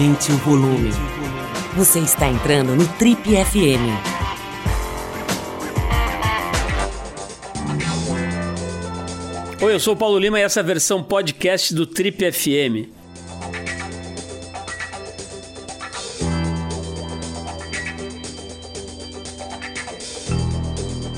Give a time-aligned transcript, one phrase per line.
[0.00, 0.88] Aumente o volume.
[1.76, 3.84] Você está entrando no Trip FM.
[9.62, 12.88] Oi, eu sou o Paulo Lima e essa é a versão podcast do Trip FM.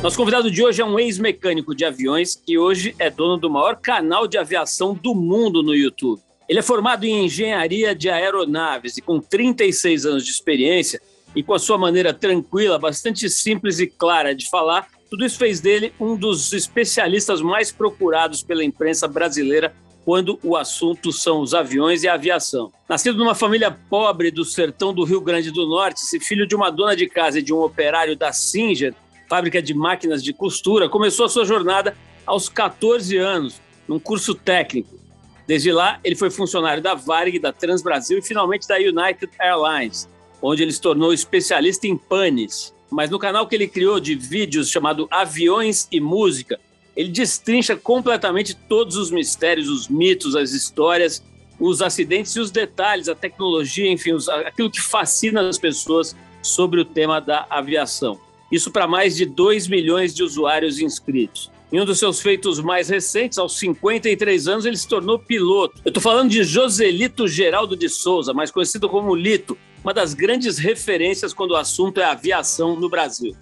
[0.02, 3.76] Nosso convidado de hoje é um ex-mecânico de aviões e hoje é dono do maior
[3.76, 6.20] canal de aviação do mundo no YouTube.
[6.52, 11.00] Ele é formado em engenharia de aeronaves e com 36 anos de experiência
[11.34, 15.60] e com a sua maneira tranquila, bastante simples e clara de falar, tudo isso fez
[15.60, 22.02] dele um dos especialistas mais procurados pela imprensa brasileira quando o assunto são os aviões
[22.02, 22.70] e a aviação.
[22.86, 26.68] Nascido numa família pobre do sertão do Rio Grande do Norte, se filho de uma
[26.68, 28.94] dona de casa e de um operário da Singer,
[29.26, 35.00] fábrica de máquinas de costura, começou a sua jornada aos 14 anos, num curso técnico.
[35.46, 40.08] Desde lá, ele foi funcionário da Varig, da Transbrasil e finalmente da United Airlines,
[40.40, 42.74] onde ele se tornou especialista em panes.
[42.90, 46.60] Mas no canal que ele criou de vídeos chamado Aviões e Música,
[46.94, 51.22] ele destrincha completamente todos os mistérios, os mitos, as histórias,
[51.58, 54.10] os acidentes e os detalhes, a tecnologia, enfim,
[54.44, 58.20] aquilo que fascina as pessoas sobre o tema da aviação.
[58.50, 61.50] Isso para mais de 2 milhões de usuários inscritos.
[61.72, 65.80] Em um dos seus feitos mais recentes, aos 53 anos, ele se tornou piloto.
[65.82, 70.58] Eu estou falando de Joselito Geraldo de Souza, mais conhecido como Lito, uma das grandes
[70.58, 73.34] referências quando o assunto é aviação no Brasil.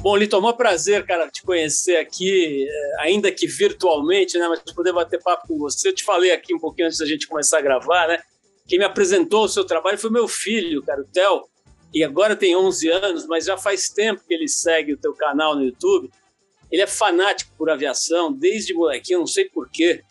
[0.00, 4.46] Bom, Lito, é um prazer, cara, te conhecer aqui, eh, ainda que virtualmente, né?
[4.46, 5.88] Mas poder bater papo com você.
[5.88, 8.20] Eu te falei aqui um pouquinho antes da gente começar a gravar, né?
[8.68, 11.42] Quem me apresentou o seu trabalho foi meu filho, cara, o Theo,
[11.94, 15.54] e agora tem 11 anos, mas já faz tempo que ele segue o teu canal
[15.54, 16.10] no YouTube.
[16.68, 20.02] Ele é fanático por aviação, desde molequinho, não sei porquê,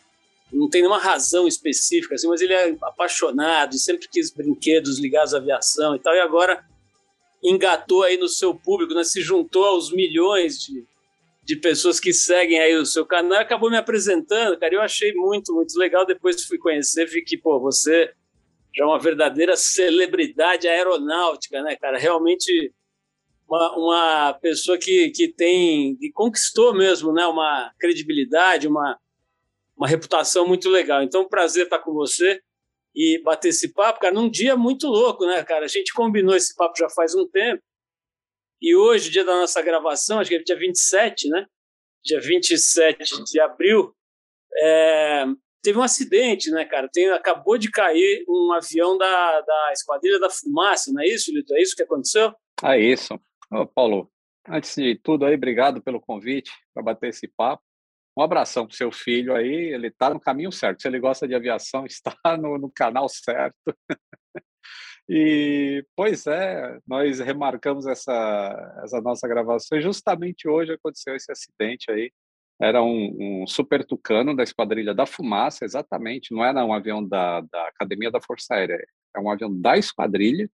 [0.50, 5.34] não tem nenhuma razão específica, assim, mas ele é apaixonado e sempre quis brinquedos ligados
[5.34, 6.64] à aviação e tal, e agora
[7.44, 10.86] engatou aí no seu público, né, se juntou aos milhões de,
[11.44, 15.54] de pessoas que seguem aí o seu canal, acabou me apresentando, cara, eu achei muito,
[15.54, 18.14] muito legal, depois fui conhecer, vi que, pô, você
[18.76, 21.98] já uma verdadeira celebridade aeronáutica, né, cara?
[21.98, 22.74] Realmente
[23.48, 29.00] uma, uma pessoa que, que tem, que conquistou mesmo, né, uma credibilidade, uma,
[29.78, 31.04] uma reputação muito legal.
[31.04, 32.42] Então, prazer estar com você
[32.96, 35.66] e bater esse papo, cara, num dia muito louco, né, cara?
[35.66, 37.62] A gente combinou esse papo já faz um tempo.
[38.62, 41.46] E hoje, dia da nossa gravação, acho que é dia 27, né?
[42.04, 43.94] Dia 27 de abril,
[44.58, 45.26] é,
[45.64, 46.90] teve um acidente, né, cara?
[46.92, 51.56] Tem, acabou de cair um avião da, da Esquadrilha da Fumaça, não é isso, Lito?
[51.56, 52.36] É isso que aconteceu?
[52.62, 53.20] É isso.
[53.50, 54.12] Ô, Paulo,
[54.48, 57.64] antes de tudo aí, obrigado pelo convite para bater esse papo.
[58.16, 60.82] Um abração para seu filho aí, ele está no caminho certo.
[60.82, 63.56] Se ele gosta de aviação, está no, no canal certo.
[65.10, 69.82] e, pois é, nós remarcamos essa, essa nossa gravação.
[69.82, 72.12] Justamente hoje aconteceu esse acidente aí
[72.64, 77.42] era um, um, super tucano da Esquadrilha da Fumaça, exatamente, não era um avião da,
[77.42, 80.50] da Academia da Força Aérea, é um avião da Esquadrilha,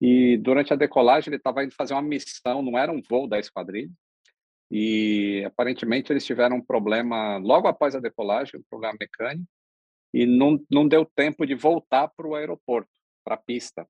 [0.00, 3.36] e durante a decolagem ele estava indo fazer uma missão, não era um voo da
[3.40, 3.90] Esquadrilha,
[4.70, 9.48] e aparentemente eles tiveram um problema logo após a decolagem, um problema mecânico,
[10.12, 12.92] e não, não deu tempo de voltar para o aeroporto,
[13.24, 13.84] para a pista.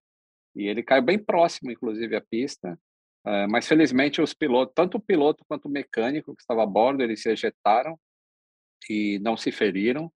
[0.56, 2.78] E ele caiu bem próximo, inclusive, à pista,
[3.26, 7.02] é, mas felizmente os pilotos, tanto o piloto quanto o mecânico que estava a bordo,
[7.02, 7.98] eles se ejetaram
[8.88, 10.12] e não se feriram.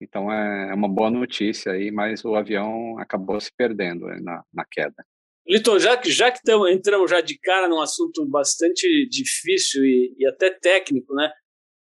[0.00, 4.44] Então é, é uma boa notícia aí, mas o avião acabou se perdendo né, na,
[4.52, 5.04] na queda.
[5.46, 10.14] Litor, já que já que tamo, entramos já de cara num assunto bastante difícil e,
[10.16, 11.32] e, até técnico, né?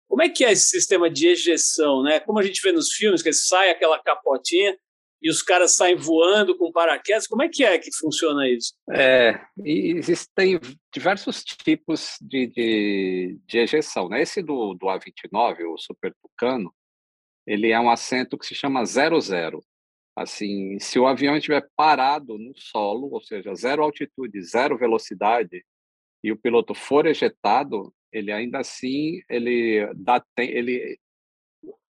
[0.08, 2.22] Como é que é esse sistema de ejeção, né?
[2.22, 4.78] Como a gente vê nos filmes, que sai aquela capotinha
[5.22, 7.28] e os caras saem voando com paraquedas.
[7.28, 8.74] Como é que é que funciona isso?
[8.92, 10.60] É, existem
[10.94, 14.08] diversos tipos de, de, de ejeção.
[14.08, 14.22] Né?
[14.22, 16.74] Esse do, do A29, o Super Tucano,
[17.46, 19.64] ele é um assento que se chama zero-zero.
[20.16, 25.64] Assim, se o avião estiver parado no solo, ou seja, zero altitude, zero velocidade,
[26.24, 31.00] e o piloto for ejetado, ele ainda assim ele dá ele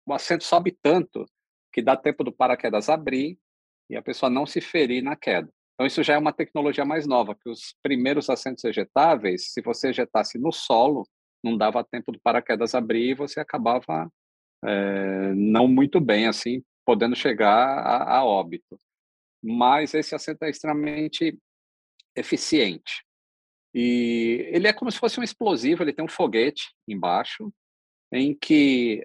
[0.06, 1.26] o assento sobe tanto
[1.72, 3.38] que dá tempo do paraquedas abrir
[3.88, 5.48] e a pessoa não se ferir na queda.
[5.74, 9.90] Então, isso já é uma tecnologia mais nova, que os primeiros assentos ejetáveis, se você
[9.90, 11.06] ejetasse no solo,
[11.42, 14.10] não dava tempo do paraquedas abrir e você acabava
[14.64, 18.78] é, não muito bem, assim, podendo chegar a, a óbito.
[19.42, 21.36] Mas esse assento é extremamente
[22.14, 23.04] eficiente.
[23.74, 27.52] E ele é como se fosse um explosivo, ele tem um foguete embaixo,
[28.12, 29.02] em que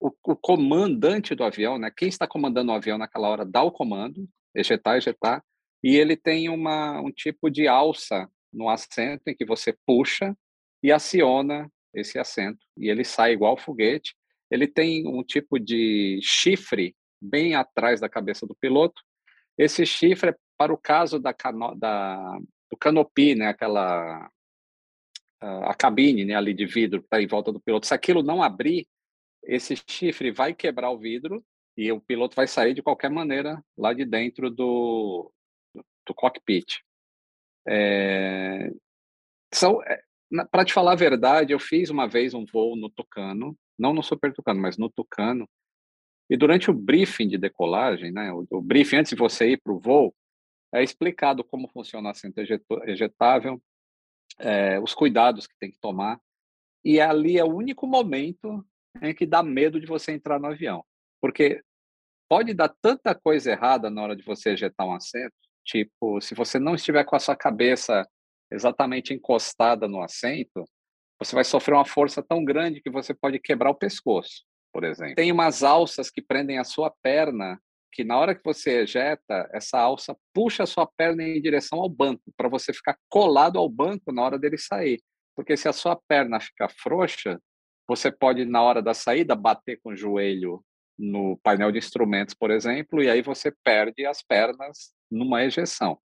[0.00, 3.70] o, o, comandante do avião, né, quem está comandando o avião naquela hora, dá o
[3.70, 5.44] comando, ejetar, ejetar,
[5.84, 10.36] e ele tem uma, um tipo de alça no assento em que você puxa
[10.82, 14.14] e aciona esse assento, e ele sai igual foguete.
[14.50, 19.00] Ele tem um tipo de chifre bem atrás da cabeça do piloto.
[19.56, 22.38] Esse chifre é para o caso da, cano, da
[22.70, 24.30] do canopy, né, aquela
[25.40, 27.86] a cabine né, ali de vidro que está em volta do piloto.
[27.86, 28.86] Se aquilo não abrir,
[29.42, 31.44] esse chifre vai quebrar o vidro
[31.76, 35.32] e o piloto vai sair de qualquer maneira lá de dentro do,
[36.06, 36.82] do cockpit.
[37.66, 38.70] É,
[39.52, 40.02] são, é,
[40.50, 44.02] para te falar a verdade, eu fiz uma vez um voo no Tucano, não no
[44.02, 45.48] Super Tucano, mas no Tucano,
[46.28, 49.72] e durante o briefing de decolagem, né, o, o briefing antes de você ir para
[49.72, 50.14] o voo,
[50.72, 52.38] é explicado como funciona o assento
[52.86, 53.60] ejetável,
[54.38, 56.20] é, os cuidados que tem que tomar,
[56.84, 58.64] e ali é o único momento
[59.02, 60.84] em que dá medo de você entrar no avião,
[61.20, 61.62] porque
[62.28, 65.34] pode dar tanta coisa errada na hora de você ejetar um assento,
[65.64, 68.06] tipo, se você não estiver com a sua cabeça
[68.50, 70.64] exatamente encostada no assento,
[71.18, 75.14] você vai sofrer uma força tão grande que você pode quebrar o pescoço por exemplo.
[75.16, 77.60] Tem umas alças que prendem a sua perna,
[77.92, 81.88] que na hora que você ejeta, essa alça puxa a sua perna em direção ao
[81.88, 85.00] banco, para você ficar colado ao banco na hora dele sair.
[85.34, 87.40] Porque se a sua perna ficar frouxa,
[87.90, 90.64] você pode, na hora da saída, bater com o joelho
[90.96, 95.98] no painel de instrumentos, por exemplo, e aí você perde as pernas numa ejeção.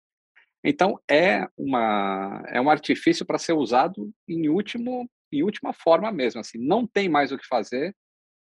[0.64, 6.40] Então é uma é um artifício para ser usado em último em última forma mesmo,
[6.40, 7.92] assim, não tem mais o que fazer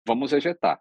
[0.05, 0.81] vamos ejetar.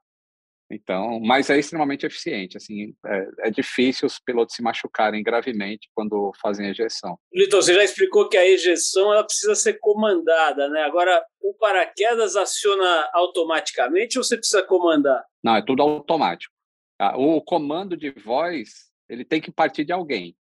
[0.69, 2.57] Então, mas é extremamente eficiente.
[2.57, 7.17] Assim, é, é, difícil os pilotos se machucarem gravemente quando fazem ejeção.
[7.33, 10.81] Liton, você já explicou que a ejeção ela precisa ser comandada, né?
[10.83, 15.23] Agora, o paraquedas aciona automaticamente ou você precisa comandar?
[15.41, 16.53] Não, é tudo automático.
[17.15, 20.35] O comando de voz ele tem que partir de alguém,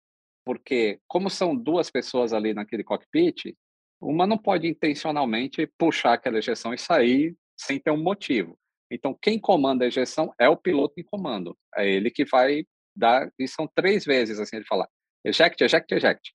[0.44, 3.56] porque como são duas pessoas ali naquele cockpit,
[4.02, 8.58] uma não pode intencionalmente puxar aquela ejeção e sair sem ter um motivo.
[8.92, 11.58] Então, quem comanda a ejeção é o piloto em comando.
[11.76, 12.66] É ele que vai
[12.96, 14.88] dar, e são três vezes, assim, ele fala,
[15.24, 16.34] eject, eject, eject.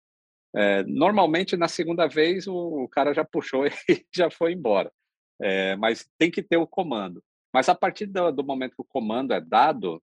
[0.56, 4.92] É, normalmente, na segunda vez, o, o, cara já puxou e já foi embora.
[5.42, 7.24] É, mas tem que ter o comando.
[7.54, 10.02] Mas a partir do, do, momento que o comando é dado,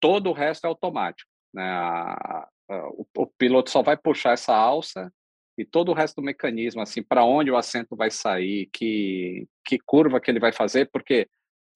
[0.00, 1.30] todo o resto é automático.
[1.52, 1.64] Né?
[1.64, 5.12] A, a, o, o, piloto só vai puxar essa alça
[5.56, 9.78] e todo o resto do mecanismo, assim, para onde o assento vai sair, que, que
[9.84, 11.28] curva que ele vai fazer, porque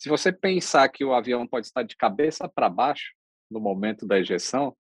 [0.03, 3.15] se você pensar que o avião pode estar de cabeça para baixo
[3.49, 4.77] no momento da ejeção,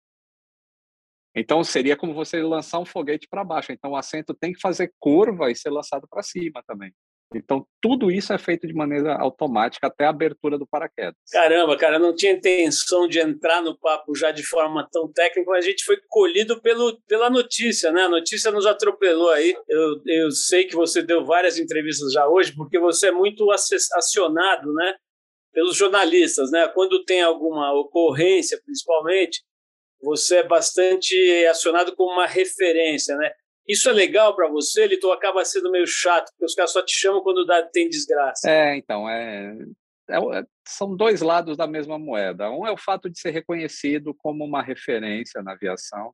[1.36, 3.72] então seria como você lançar um foguete para baixo.
[3.72, 6.94] Então o assento tem que fazer curva e ser lançado para cima também.
[7.34, 11.18] Então tudo isso é feito de maneira automática até a abertura do paraquedas.
[11.32, 15.66] Caramba, cara, não tinha intenção de entrar no papo já de forma tão técnica, mas
[15.66, 18.04] a gente foi colhido pelo, pela notícia, né?
[18.04, 19.56] A notícia nos atropelou aí.
[19.68, 24.72] Eu, eu sei que você deu várias entrevistas já hoje, porque você é muito acionado,
[24.74, 24.94] né?
[25.58, 26.68] Pelos jornalistas, né?
[26.68, 29.42] Quando tem alguma ocorrência, principalmente,
[30.00, 31.16] você é bastante
[31.48, 33.32] acionado como uma referência, né?
[33.68, 35.12] Isso é legal para você, Litor?
[35.12, 38.48] Acaba sendo meio chato, porque os caras só te chamam quando dá, tem desgraça.
[38.48, 39.58] É, então, é,
[40.12, 42.52] é, é, são dois lados da mesma moeda.
[42.52, 46.14] Um é o fato de ser reconhecido como uma referência na aviação,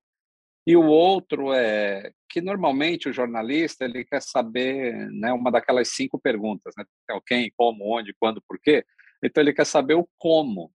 [0.66, 6.18] e o outro é que normalmente o jornalista ele quer saber, né, uma daquelas cinco
[6.18, 6.86] perguntas, né?
[7.28, 8.86] Quem, como, onde, quando, por quê.
[9.24, 10.72] Então ele quer saber o como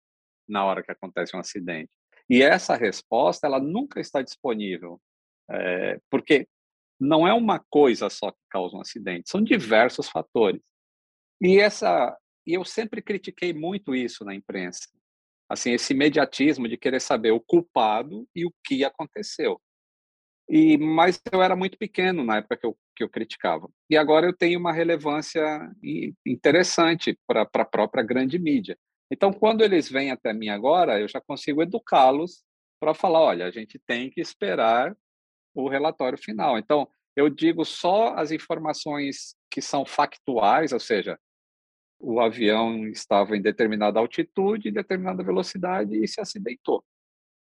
[0.49, 1.91] na hora que acontece um acidente.
[2.29, 5.01] E essa resposta ela nunca está disponível,
[5.51, 6.47] é, porque
[7.01, 10.61] não é uma coisa só que causa um acidente, são diversos fatores.
[11.41, 14.89] E essa, e eu sempre critiquei muito isso na imprensa,
[15.49, 19.61] assim esse imediatismo de querer saber o culpado e o que aconteceu.
[20.49, 23.71] E mas eu era muito pequeno na época que eu, que eu criticava.
[23.89, 25.71] E agora eu tenho uma relevância
[26.27, 28.77] interessante para a própria grande mídia.
[29.09, 32.43] Então, quando eles vêm até mim agora, eu já consigo educá-los
[32.81, 34.97] para falar, olha, a gente tem que esperar
[35.55, 36.59] o relatório final.
[36.59, 41.19] Então, eu digo só as informações que são factuais, ou seja,
[42.01, 46.85] o avião estava em determinada altitude, em determinada velocidade e se acidentou.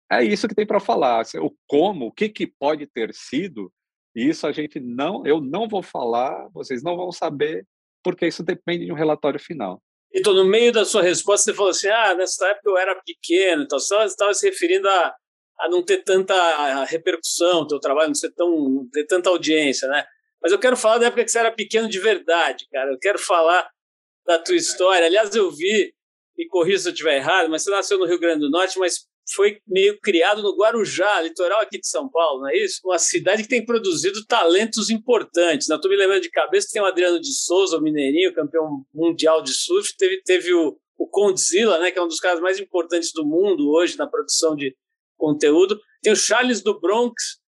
[0.09, 1.25] É isso que tem para falar.
[1.41, 3.71] O como, o que, que pode ter sido,
[4.15, 7.65] isso a gente não, eu não vou falar, vocês não vão saber,
[8.03, 9.82] porque isso depende de um relatório final.
[10.13, 13.63] Então, no meio da sua resposta, você falou assim: ah, nessa época eu era pequeno,
[13.63, 15.15] então você estava se referindo a,
[15.62, 20.05] a não ter tanta repercussão, teu trabalho não ser tão, ter tanta audiência, né?
[20.41, 22.91] Mas eu quero falar da época que você era pequeno de verdade, cara.
[22.91, 23.67] Eu quero falar
[24.25, 25.08] da tua história.
[25.08, 25.93] Aliás, eu vi
[26.38, 29.08] me corrija se eu estiver errado, mas você nasceu no Rio Grande do Norte, mas
[29.32, 32.82] foi meio criado no Guarujá, litoral aqui de São Paulo, não é isso?
[32.84, 35.70] Uma cidade que tem produzido talentos importantes.
[35.70, 35.96] Estou né?
[35.96, 39.96] me lembrando de cabeça tem o Adriano de Souza, o Mineirinho, campeão mundial de surf.
[39.98, 43.70] Teve, teve o, o Condzilla, né, que é um dos caras mais importantes do mundo
[43.72, 44.75] hoje na produção de
[45.18, 45.80] conteúdo.
[46.01, 47.39] Tem o Charles do Bronx,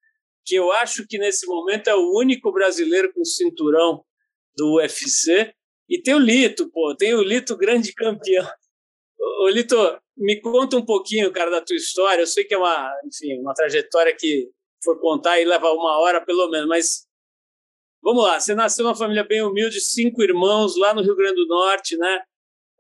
[0.44, 4.04] que eu acho que nesse momento é o único brasileiro com cinturão
[4.56, 5.52] do UFC.
[5.88, 8.46] E tem o Lito, pô, tem o Lito grande campeão.
[9.40, 9.76] Ô, Lito,
[10.16, 12.22] me conta um pouquinho, cara, da tua história.
[12.22, 14.48] Eu sei que é uma, enfim, uma trajetória que
[14.82, 17.06] for contar e leva uma hora pelo menos, mas
[18.02, 18.38] vamos lá.
[18.38, 22.22] Você nasceu numa família bem humilde, cinco irmãos lá no Rio Grande do Norte, né?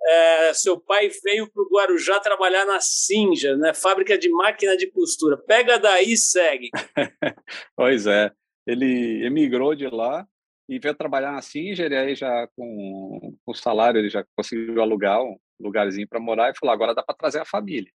[0.06, 3.72] É, seu pai veio para o Guarujá trabalhar na Sinja, né?
[3.72, 5.36] Fábrica de máquina de costura.
[5.36, 6.68] Pega daí e segue.
[7.74, 8.30] pois é.
[8.66, 10.26] Ele emigrou de lá
[10.68, 15.20] e veio trabalhar na Singer, e aí já com, o salário ele já conseguiu alugar
[15.60, 17.90] lugarzinho para morar e falou, agora dá para trazer a família.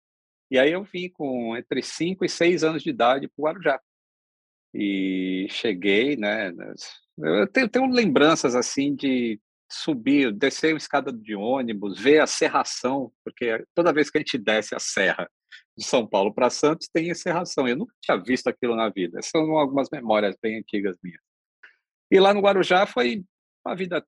[0.50, 3.80] E aí eu vim com entre 5 e 6 anos de idade para o Guarujá.
[4.72, 6.52] E cheguei, né,
[7.18, 13.12] eu tenho, tenho lembranças assim de subir, descer uma escada de ônibus, ver a serração,
[13.24, 15.28] porque toda vez que a gente desce a serra
[15.76, 17.66] de São Paulo para Santos tem a serração.
[17.66, 19.20] Eu nunca tinha visto aquilo na vida.
[19.22, 21.20] São algumas memórias bem antigas minhas.
[22.10, 23.24] E lá no Guarujá foi
[23.64, 24.04] uma vida.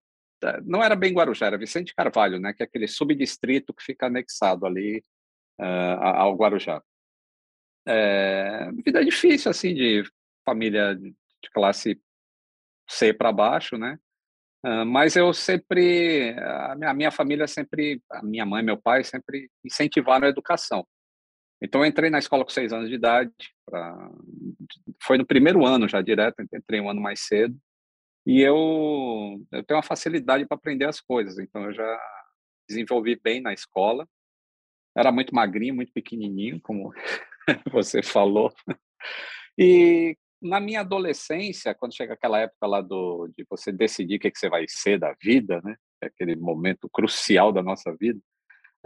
[0.65, 2.53] Não era bem Guarujá, era Vicente Carvalho, né?
[2.53, 5.03] Que é aquele subdistrito que fica anexado ali
[5.61, 6.83] uh, ao Guarujá.
[7.87, 10.03] É, vida difícil, assim, de
[10.45, 11.15] família de
[11.53, 12.01] classe
[12.89, 13.99] C para baixo, né?
[14.65, 19.05] Uh, mas eu sempre, a minha, a minha, família sempre, a minha mãe, meu pai
[19.05, 20.87] sempre incentivaram a educação.
[21.63, 23.33] Então eu entrei na escola com seis anos de idade,
[23.65, 24.11] pra,
[25.03, 27.57] foi no primeiro ano já direto, entrei um ano mais cedo.
[28.27, 32.01] E eu, eu tenho uma facilidade para aprender as coisas, então eu já
[32.69, 34.07] desenvolvi bem na escola.
[34.97, 36.93] Era muito magrinho, muito pequenininho, como
[37.73, 38.53] você falou.
[39.57, 44.31] E na minha adolescência, quando chega aquela época lá do, de você decidir o que,
[44.31, 45.77] que você vai ser da vida, né?
[46.03, 48.21] É aquele momento crucial da nossa vida,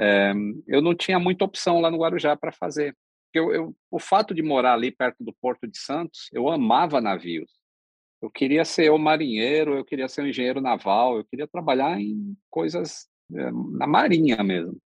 [0.00, 0.32] é,
[0.66, 2.96] eu não tinha muita opção lá no Guarujá para fazer.
[3.34, 7.59] Eu, eu, o fato de morar ali perto do Porto de Santos, eu amava navios.
[8.22, 12.36] Eu queria ser um marinheiro, eu queria ser um engenheiro naval, eu queria trabalhar em
[12.50, 14.78] coisas é, na marinha mesmo.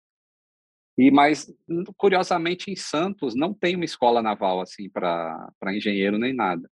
[0.99, 1.51] E mas
[1.97, 6.71] curiosamente em Santos não tem uma escola naval assim para para engenheiro nem nada.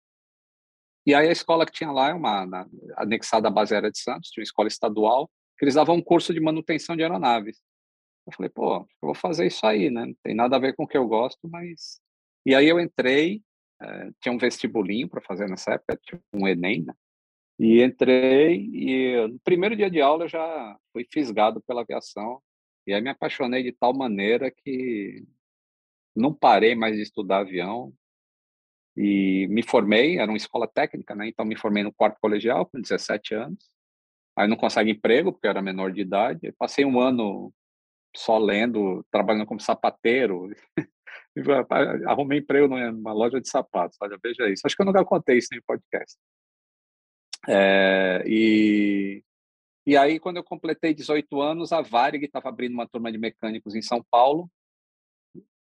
[1.06, 4.00] E aí a escola que tinha lá é uma na, anexada à base aérea de
[4.00, 7.62] Santos, tinha uma escola estadual, que eles davam um curso de manutenção de aeronaves.
[8.28, 10.06] Eu falei, pô, eu vou fazer isso aí, né?
[10.06, 12.02] Não tem nada a ver com o que eu gosto, mas
[12.46, 13.42] e aí eu entrei
[13.82, 16.94] é, tinha um vestibulinho para fazer nessa época, tinha um Enem, né?
[17.60, 22.42] E entrei e no primeiro dia de aula eu já fui fisgado pela aviação
[22.86, 25.26] e aí me apaixonei de tal maneira que
[26.16, 27.94] não parei mais de estudar avião
[28.96, 31.28] e me formei, era uma escola técnica, né?
[31.28, 33.70] Então me formei no quarto colegial com 17 anos.
[34.36, 36.52] Aí não consegui emprego porque eu era menor de idade.
[36.54, 37.54] Passei um ano
[38.16, 40.50] só lendo, trabalhando como sapateiro,
[42.06, 44.62] arrumei emprego numa loja de sapatos, olha, veja isso.
[44.66, 46.18] Acho que eu nunca contei isso em podcast.
[47.48, 49.24] É, e,
[49.86, 53.76] e aí, quando eu completei 18 anos, a Varig estava abrindo uma turma de mecânicos
[53.76, 54.50] em São Paulo,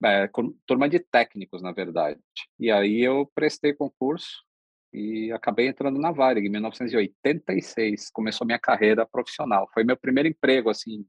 [0.04, 0.28] é,
[0.66, 2.21] turma de técnicos, na verdade.
[2.59, 4.45] E aí eu prestei concurso
[4.92, 8.11] e acabei entrando na Varig em 1986.
[8.11, 9.68] Começou minha carreira profissional.
[9.75, 11.06] Foi meu primeiro emprego, assim,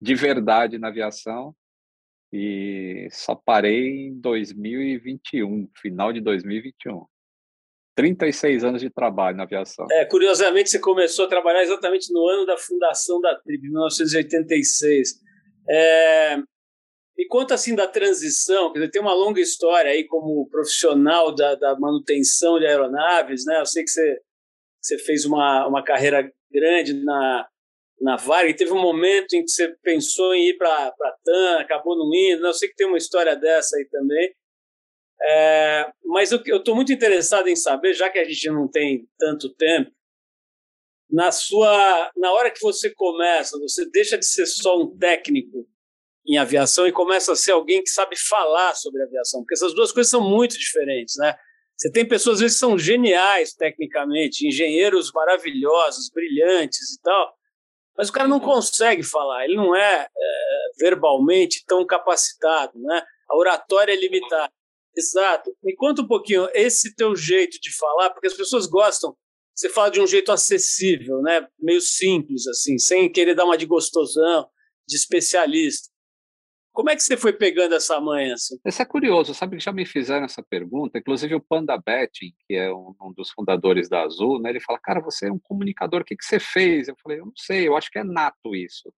[0.00, 1.54] de verdade na aviação
[2.36, 7.06] e só parei em 2021, final de 2021.
[7.94, 9.86] 36 anos de trabalho na aviação.
[9.90, 15.14] É, curiosamente, você começou a trabalhar exatamente no ano da fundação da TRIP, 1986.
[15.66, 16.36] É,
[17.16, 21.54] me conta assim da transição, quer dizer, tem uma longa história aí como profissional da,
[21.54, 23.60] da manutenção de aeronaves, né?
[23.60, 24.20] Eu sei que você,
[24.78, 27.48] você fez uma, uma carreira grande na,
[28.00, 28.56] na Varig.
[28.56, 30.92] Teve um momento em que você pensou em ir para
[31.24, 32.42] TAM, acabou não indo.
[32.42, 32.48] Né?
[32.48, 34.34] Eu sei que tem uma história dessa aí também.
[35.22, 39.48] É, mas eu estou muito interessado em saber, já que a gente não tem tanto
[39.54, 39.90] tempo,
[41.10, 45.66] na sua, na hora que você começa, você deixa de ser só um técnico
[46.26, 49.92] em aviação e começa a ser alguém que sabe falar sobre aviação, porque essas duas
[49.92, 51.36] coisas são muito diferentes, né?
[51.76, 57.34] Você tem pessoas às vezes que são geniais tecnicamente, engenheiros maravilhosos, brilhantes e tal,
[57.96, 63.02] mas o cara não consegue falar, ele não é, é verbalmente tão capacitado, né?
[63.28, 64.52] A oratória é limitada.
[64.96, 65.54] Exato.
[65.62, 69.14] Me conta um pouquinho esse teu jeito de falar, porque as pessoas gostam.
[69.54, 71.46] Você fala de um jeito acessível, né?
[71.58, 74.48] Meio simples, assim, sem querer dar uma de gostosão.
[74.88, 75.88] de especialista.
[76.76, 78.34] Como é que você foi pegando essa manha?
[78.34, 78.58] Assim?
[78.62, 82.54] Isso é curioso, sabe que já me fizeram essa pergunta, inclusive o Panda Betting, que
[82.54, 86.02] é um, um, dos fundadores da Azul, né, ele fala, cara, você é um comunicador,
[86.02, 86.88] o que, que você fez?
[86.88, 88.92] Eu falei, eu não sei, eu acho que é nato isso.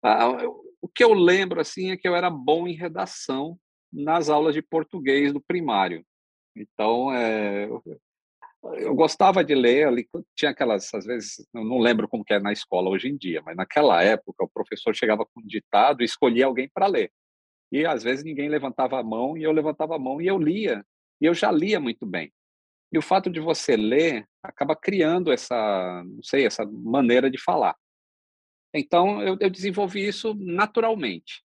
[0.00, 3.58] Ah, eu, o que eu lembro, assim, é que eu era bom em redação
[3.92, 6.06] nas aulas de português do primário.
[6.54, 7.68] Então, é,
[8.76, 12.38] eu gostava de ler ali, tinha aquelas, às vezes, eu não lembro como que é
[12.38, 16.04] na escola hoje em dia, mas naquela época o professor chegava com um ditado e
[16.04, 17.10] escolhia alguém para ler.
[17.72, 20.84] E às vezes ninguém levantava a mão e eu levantava a mão e eu lia.
[21.20, 22.32] E eu já lia muito bem.
[22.92, 27.76] E o fato de você ler acaba criando essa, não sei, essa maneira de falar.
[28.74, 31.42] Então eu, eu desenvolvi isso naturalmente.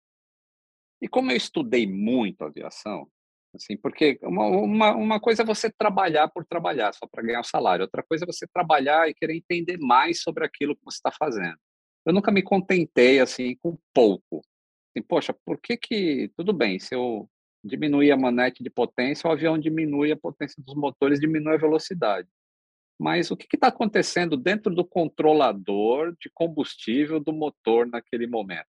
[1.03, 3.07] E como eu estudei muito aviação,
[3.55, 7.45] assim, porque uma, uma, uma coisa é você trabalhar por trabalhar, só para ganhar o
[7.45, 11.11] salário, outra coisa é você trabalhar e querer entender mais sobre aquilo que você está
[11.11, 11.57] fazendo.
[12.05, 14.43] Eu nunca me contentei assim com pouco.
[14.91, 16.79] Assim, poxa, por que que tudo bem?
[16.79, 17.29] Se eu
[17.65, 22.29] diminuir a manete de potência, o avião diminui a potência dos motores, diminui a velocidade.
[22.99, 28.69] Mas o que está acontecendo dentro do controlador de combustível do motor naquele momento?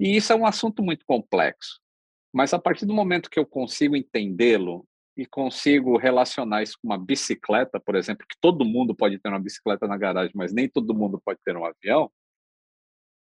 [0.00, 1.81] E isso é um assunto muito complexo.
[2.32, 4.86] Mas a partir do momento que eu consigo entendê-lo
[5.16, 9.40] e consigo relacionar isso com uma bicicleta, por exemplo, que todo mundo pode ter uma
[9.40, 12.10] bicicleta na garagem, mas nem todo mundo pode ter um avião,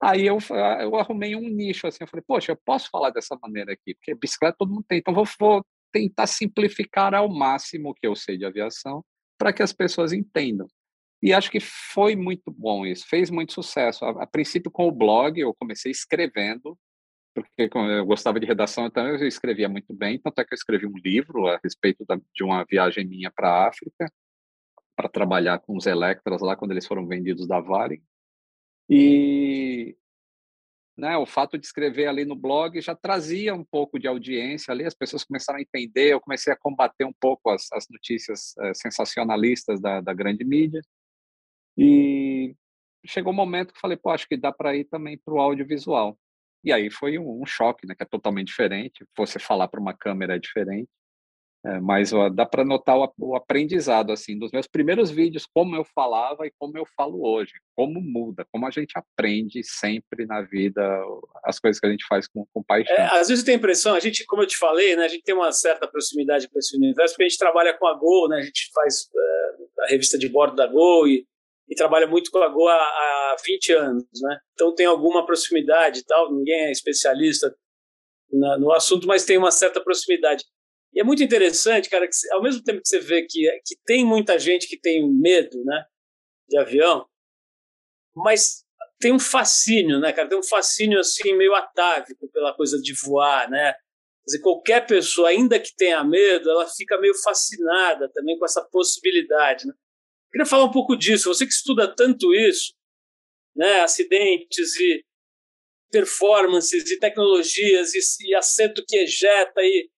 [0.02, 0.38] aí eu,
[0.82, 4.14] eu arrumei um nicho assim, eu falei, poxa, eu posso falar dessa maneira aqui, porque
[4.14, 8.38] bicicleta todo mundo tem, então vou, vou tentar simplificar ao máximo o que eu sei
[8.38, 9.04] de aviação
[9.38, 10.68] para que as pessoas entendam.
[11.22, 14.04] E acho que foi muito bom isso, fez muito sucesso.
[14.04, 16.78] A, a princípio com o blog, eu comecei escrevendo
[17.34, 20.20] porque eu gostava de redação, então eu escrevia muito bem.
[20.20, 23.50] Tanto é que eu escrevi um livro a respeito da, de uma viagem minha para
[23.50, 24.12] a África,
[24.96, 28.04] para trabalhar com os Electras lá, quando eles foram vendidos da Vale.
[28.90, 29.98] E
[30.96, 34.86] né, o fato de escrever ali no blog já trazia um pouco de audiência ali,
[34.86, 38.74] as pessoas começaram a entender, eu comecei a combater um pouco as, as notícias é,
[38.76, 40.82] sensacionalistas da, da grande mídia.
[41.76, 42.56] E
[43.06, 46.18] chegou um momento que falei, pô, acho que dá para ir também para o audiovisual.
[46.64, 49.06] E aí foi um, um, choque, né, que é totalmente diferente.
[49.18, 50.90] Você falar para uma câmera é diferente.
[51.66, 55.78] É, mas ó, dá para notar o, o, aprendizado assim dos meus primeiros vídeos, como
[55.78, 60.42] eu falava e como eu falo hoje, como muda, como a gente aprende sempre na
[60.42, 60.82] vida
[61.46, 62.94] as coisas que a gente faz com, com paixão.
[62.98, 65.24] É, às vezes tenho a impressão, a gente, como eu te falei, né, a gente
[65.24, 68.40] tem uma certa proximidade com esse universo, porque a gente trabalha com a Gol, né,
[68.40, 71.26] a gente faz é, a revista de bordo da Gol e
[71.70, 74.40] e trabalha muito com a Go há, há 20 anos, né?
[74.54, 77.56] Então tem alguma proximidade e tal, ninguém é especialista
[78.32, 80.44] na, no assunto, mas tem uma certa proximidade.
[80.94, 84.06] E é muito interessante, cara, que ao mesmo tempo que você vê que, que tem
[84.06, 85.84] muita gente que tem medo, né,
[86.48, 87.08] de avião,
[88.16, 88.64] mas
[89.00, 90.30] tem um fascínio, né, cara?
[90.30, 93.74] Tem um fascínio assim meio atávico pela coisa de voar, né?
[93.74, 98.64] Quer dizer, qualquer pessoa, ainda que tenha medo, ela fica meio fascinada também com essa
[98.72, 99.74] possibilidade, né?
[100.34, 101.34] Queria falar um pouco disso.
[101.34, 102.74] Você que estuda tanto isso,
[103.56, 105.06] né, acidentes e
[105.92, 109.90] performances e tecnologias e, e assento que ejeta e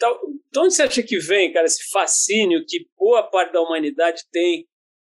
[0.00, 0.18] então,
[0.50, 4.66] de onde você acha que vem, cara, esse fascínio que boa parte da humanidade tem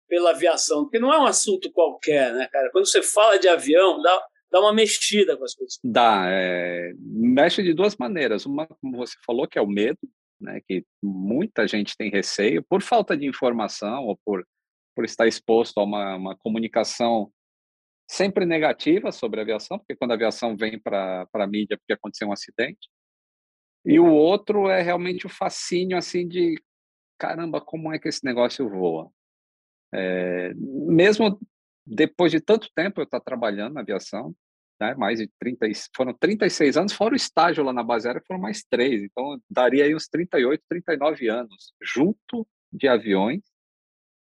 [0.08, 0.84] pela aviação?
[0.84, 2.72] Porque não é um assunto qualquer, né, cara?
[2.72, 4.20] Quando você fala de avião, dá,
[4.52, 5.78] dá uma mexida com as coisas.
[5.84, 6.26] Dá.
[6.28, 8.48] É, mexe de duas maneiras.
[8.48, 10.00] Uma, como você falou, que é o medo,
[10.42, 14.44] né, que muita gente tem receio por falta de informação ou por
[15.00, 17.32] por estar exposto a uma, uma comunicação
[18.06, 22.28] sempre negativa sobre a aviação, porque quando a aviação vem para a mídia porque aconteceu
[22.28, 22.90] um acidente.
[23.86, 26.62] E o outro é realmente o fascínio assim de
[27.18, 29.10] caramba, como é que esse negócio voa?
[29.94, 31.40] É, mesmo
[31.88, 34.36] depois de tanto tempo eu estar trabalhando na aviação,
[34.82, 38.42] né, mais de 30, foram 36 anos, fora o estágio lá na base aérea, foram
[38.42, 43.42] mais três, então daria aí uns 38, 39 anos, junto de aviões,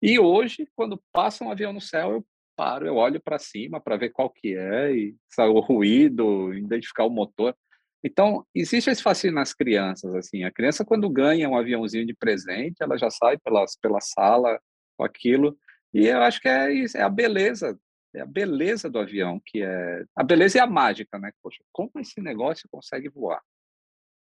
[0.02, 3.96] e hoje, quando passa um avião no céu, eu paro, eu olho para cima para
[3.96, 7.56] ver qual que é, e o ruído, identificar o motor.
[8.04, 10.44] Então, existe esse fascínio nas crianças, assim.
[10.44, 14.58] A criança, quando ganha um aviãozinho de presente, ela já sai pelas, pela sala
[14.96, 15.56] com aquilo.
[15.92, 17.78] E eu acho que é, isso, é a beleza,
[18.14, 20.04] é a beleza do avião, que é...
[20.16, 21.30] A beleza e a mágica, né?
[21.42, 23.40] Poxa, como esse negócio consegue voar?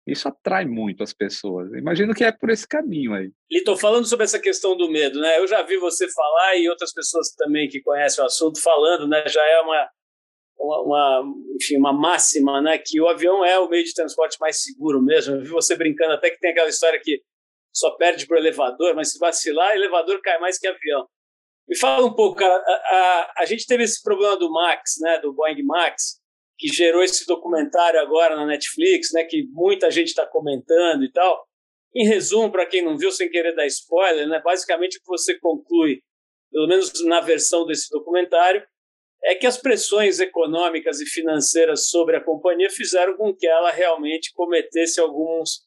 [0.07, 1.69] Isso atrai muito as pessoas.
[1.73, 3.29] Imagino que é por esse caminho aí.
[3.51, 5.37] Lito, falando sobre essa questão do medo, né?
[5.37, 9.27] Eu já vi você falar e outras pessoas também que conhecem o assunto falando, né?
[9.27, 9.89] Já é uma,
[10.57, 11.23] uma,
[11.59, 12.77] enfim, uma máxima, né?
[12.77, 15.35] Que o avião é o meio de transporte mais seguro mesmo.
[15.35, 17.21] Eu vi você brincando até que tem aquela história que
[17.73, 21.05] só perde para o elevador, mas se vacilar, elevador cai mais que avião.
[21.67, 22.53] Me fala um pouco, cara.
[22.53, 25.19] A, a, a gente teve esse problema do Max, né?
[25.19, 26.21] Do Boeing Max
[26.57, 31.45] que gerou esse documentário agora na Netflix, né, que muita gente está comentando e tal.
[31.95, 35.37] Em resumo, para quem não viu, sem querer dar spoiler, né, basicamente o que você
[35.39, 36.01] conclui,
[36.51, 38.65] pelo menos na versão desse documentário,
[39.23, 44.31] é que as pressões econômicas e financeiras sobre a companhia fizeram com que ela realmente
[44.33, 45.65] cometesse alguns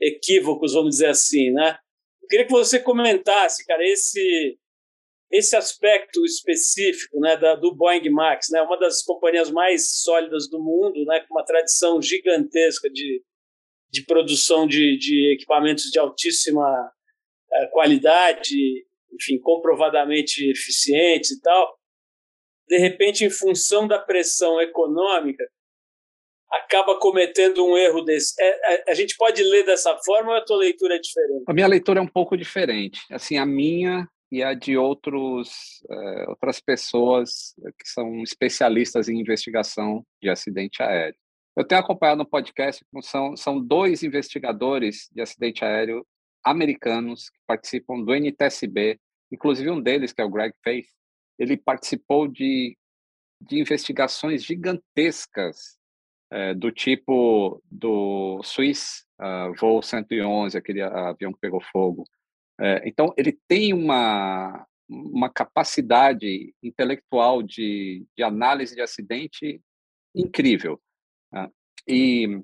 [0.00, 1.78] equívocos, vamos dizer assim, né?
[2.22, 4.58] Eu queria que você comentasse, cara, esse
[5.30, 10.58] esse aspecto específico né, da, do Boeing Max, né, uma das companhias mais sólidas do
[10.60, 13.22] mundo, né, com uma tradição gigantesca de,
[13.90, 21.78] de produção de, de equipamentos de altíssima uh, qualidade, enfim, comprovadamente eficientes e tal,
[22.68, 25.44] de repente, em função da pressão econômica,
[26.50, 28.32] acaba cometendo um erro desse.
[28.40, 31.44] É, é, a gente pode ler dessa forma ou a tua leitura é diferente?
[31.48, 33.00] A minha leitura é um pouco diferente.
[33.10, 40.04] Assim, a minha e a de outros, uh, outras pessoas que são especialistas em investigação
[40.22, 41.16] de acidente aéreo.
[41.56, 46.06] Eu tenho acompanhado no podcast, são, são dois investigadores de acidente aéreo
[46.44, 48.98] americanos que participam do NTSB,
[49.32, 50.86] inclusive um deles, que é o Greg Faith,
[51.38, 52.76] ele participou de,
[53.40, 55.78] de investigações gigantescas
[56.30, 62.04] é, do tipo do Swiss uh, voo 111, aquele avião que pegou fogo,
[62.60, 69.62] é, então, ele tem uma, uma capacidade intelectual de, de análise de acidente
[70.14, 70.80] incrível.
[71.32, 71.50] Né?
[71.88, 72.42] E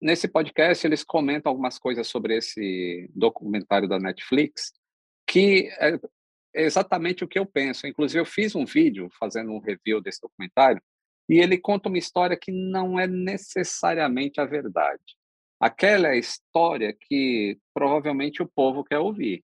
[0.00, 4.72] nesse podcast eles comentam algumas coisas sobre esse documentário da Netflix,
[5.26, 5.98] que é
[6.54, 7.86] exatamente o que eu penso.
[7.86, 10.82] Inclusive, eu fiz um vídeo fazendo um review desse documentário,
[11.28, 15.16] e ele conta uma história que não é necessariamente a verdade.
[15.62, 19.44] Aquela é a história que provavelmente o povo quer ouvir,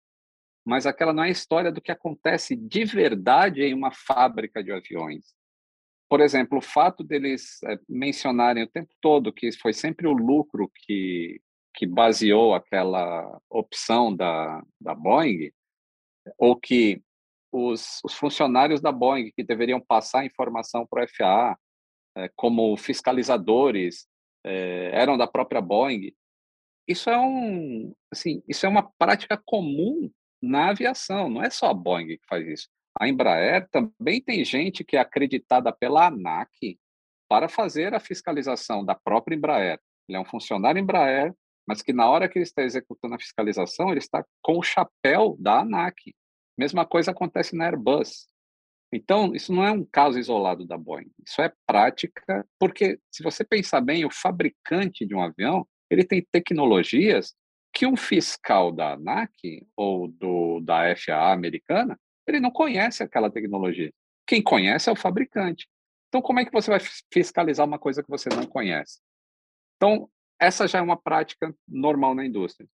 [0.65, 4.71] mas aquela não é a história do que acontece de verdade em uma fábrica de
[4.71, 5.35] aviões.
[6.09, 10.71] Por exemplo, o fato deles é, mencionarem o tempo todo que foi sempre o lucro
[10.87, 11.41] que,
[11.75, 15.51] que baseou aquela opção da, da Boeing,
[16.39, 17.03] ou que
[17.51, 21.59] os, os funcionários da Boeing que deveriam passar informação para o FAA,
[22.17, 24.07] é, como fiscalizadores,
[24.45, 26.13] é, eram da própria Boeing.
[26.87, 30.11] Isso é um, assim, isso é uma prática comum
[30.43, 31.29] na aviação.
[31.31, 32.69] Não é só a Boeing que faz isso.
[32.99, 36.79] A Embraer também tem gente que é acreditada pela ANAC
[37.29, 39.81] para fazer a fiscalização da própria Embraer.
[40.09, 41.35] Ele é um funcionário Embraer,
[41.67, 45.37] mas que na hora que ele está executando a fiscalização, ele está com o chapéu
[45.41, 46.15] da ANAC.
[46.57, 48.29] Mesma coisa acontece na Airbus.
[48.95, 51.11] Então, isso não é um caso isolado da Boeing.
[51.27, 56.25] Isso é prática, porque se você pensar bem, o fabricante de um avião, ele tem
[56.31, 57.35] tecnologias
[57.73, 63.93] que um fiscal da ANAC ou do, da FAA americana, ele não conhece aquela tecnologia.
[64.27, 65.69] Quem conhece é o fabricante.
[66.09, 66.81] Então, como é que você vai
[67.13, 69.01] fiscalizar uma coisa que você não conhece?
[69.77, 70.09] Então,
[70.41, 72.69] essa já é uma prática normal na indústria.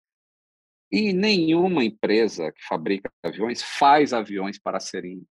[0.91, 5.23] E nenhuma empresa que fabrica aviões faz aviões para serem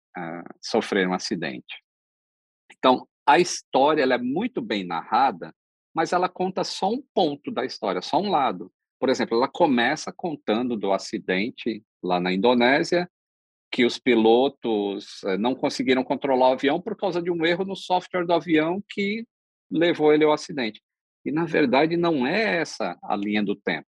[0.60, 1.82] sofrer um acidente.
[2.72, 5.54] Então, a história ela é muito bem narrada,
[5.94, 8.70] mas ela conta só um ponto da história, só um lado.
[9.00, 13.10] Por exemplo, ela começa contando do acidente lá na Indonésia,
[13.70, 17.76] que os pilotos uh, não conseguiram controlar o avião por causa de um erro no
[17.76, 19.26] software do avião que
[19.70, 20.80] levou ele ao acidente.
[21.24, 23.88] E, na verdade, não é essa a linha do tempo.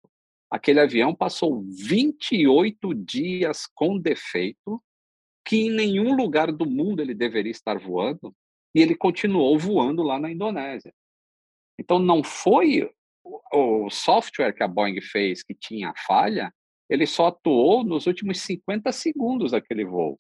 [0.50, 4.80] Aquele avião passou 28 dias com defeito,
[5.44, 8.34] que em nenhum lugar do mundo ele deveria estar voando,
[8.74, 10.92] e ele continuou voando lá na Indonésia.
[11.78, 12.90] Então, não foi
[13.52, 16.52] o software que a Boeing fez que tinha falha,
[16.88, 20.18] ele só atuou nos últimos 50 segundos daquele voo.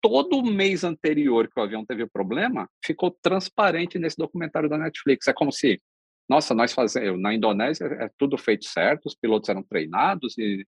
[0.00, 5.28] Todo o mês anterior que o avião teve problema, ficou transparente nesse documentário da Netflix.
[5.28, 5.80] É como se
[6.28, 10.66] nossa, nós fazemos na Indonésia é tudo feito certo, os pilotos eram treinados e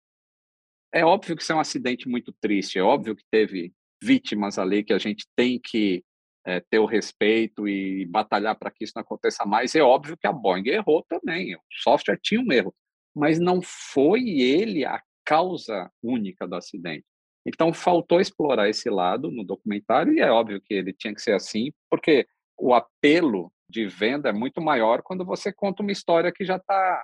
[0.93, 4.83] é óbvio que isso é um acidente muito triste, é óbvio que teve vítimas ali
[4.83, 6.03] que a gente tem que
[6.45, 9.75] é, ter o respeito e batalhar para que isso não aconteça mais.
[9.75, 12.73] É óbvio que a Boeing errou também, o software tinha um erro,
[13.15, 17.05] mas não foi ele a causa única do acidente.
[17.45, 21.33] Então faltou explorar esse lado no documentário e é óbvio que ele tinha que ser
[21.33, 26.45] assim, porque o apelo de venda é muito maior quando você conta uma história que
[26.45, 27.03] já está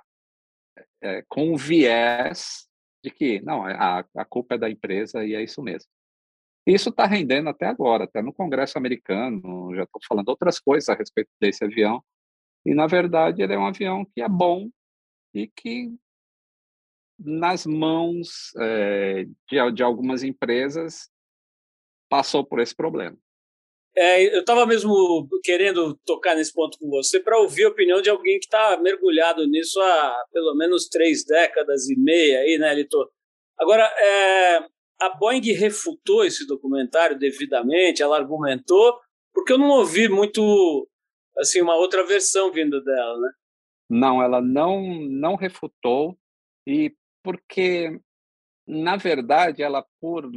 [1.02, 2.66] é, com um viés
[3.04, 5.88] de que, não, é, a, a culpa é da empresa e é isso mesmo.
[6.66, 10.94] Isso está rendendo até agora, até no Congresso americano, já estou falando outras coisas a
[10.94, 12.02] respeito desse avião,
[12.64, 14.70] e na verdade ele é um avião que é bom
[15.34, 15.94] e que
[17.18, 21.10] nas mãos é, de, de algumas empresas
[22.08, 23.18] passou por esse problema.
[23.96, 28.10] É, eu estava mesmo querendo tocar nesse ponto com você para ouvir a opinião de
[28.10, 33.08] alguém que está mergulhado nisso há pelo menos três décadas e meia aí, né, Litor?
[33.56, 34.66] Agora, é,
[35.00, 38.98] a Boeing refutou esse documentário devidamente, ela argumentou,
[39.32, 40.88] porque eu não ouvi muito
[41.38, 43.30] assim uma outra versão vindo dela, né?
[43.90, 46.16] Não, ela não não refutou
[46.66, 48.00] e porque
[48.66, 50.28] na verdade ela por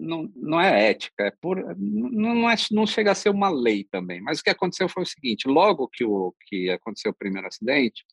[0.00, 4.20] não, não é ética, é por não, é, não chega a ser uma lei também.
[4.20, 8.04] Mas o que aconteceu foi o seguinte: logo que o que aconteceu o primeiro acidente,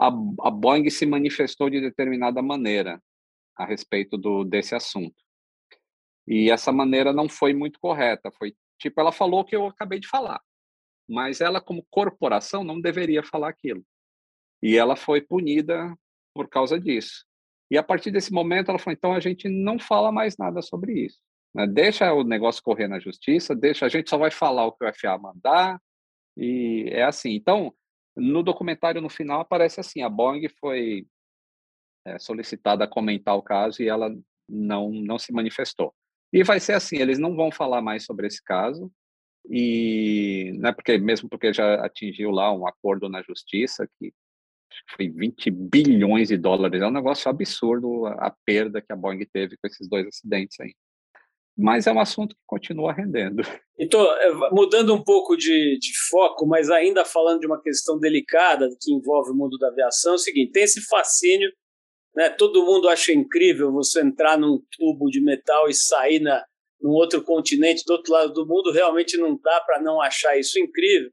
[0.00, 3.02] a, a Boeing se manifestou de determinada maneira
[3.56, 5.16] a respeito do desse assunto.
[6.26, 8.30] E essa maneira não foi muito correta.
[8.38, 10.40] Foi tipo ela falou o que eu acabei de falar
[11.08, 13.84] mas ela, como corporação, não deveria falar aquilo.
[14.62, 15.96] E ela foi punida
[16.34, 17.24] por causa disso.
[17.70, 21.06] E a partir desse momento, ela falou: então a gente não fala mais nada sobre
[21.06, 21.18] isso.
[21.54, 21.66] Né?
[21.66, 24.94] Deixa o negócio correr na justiça, deixa, a gente só vai falar o que o
[24.94, 25.80] FA mandar.
[26.36, 27.32] E é assim.
[27.34, 27.74] Então,
[28.16, 31.06] no documentário, no final, aparece assim: a Boeing foi
[32.06, 34.14] é, solicitada a comentar o caso e ela
[34.48, 35.94] não, não se manifestou.
[36.32, 38.90] E vai ser assim: eles não vão falar mais sobre esse caso
[39.50, 44.12] e né, porque mesmo porque já atingiu lá um acordo na justiça que
[44.94, 49.56] foi 20 bilhões de dólares, é um negócio absurdo a, perda que a Boeing teve
[49.56, 50.74] com esses dois acidentes aí.
[51.56, 53.42] Mas é um assunto que continua rendendo.
[53.76, 54.06] Então,
[54.52, 59.32] mudando um pouco de, de foco, mas ainda falando de uma questão delicada que envolve
[59.32, 61.50] o mundo da aviação, é o seguinte: tem esse fascínio,
[62.14, 62.30] né?
[62.30, 66.44] Todo mundo acha incrível você entrar num tubo de metal e sair na,
[66.80, 70.58] num outro continente do outro lado do mundo, realmente não dá para não achar isso
[70.58, 71.10] incrível.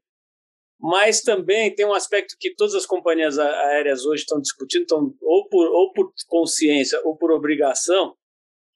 [0.88, 5.48] Mas também tem um aspecto que todas as companhias aéreas hoje estão discutindo, então, ou,
[5.48, 8.14] por, ou por consciência ou por obrigação,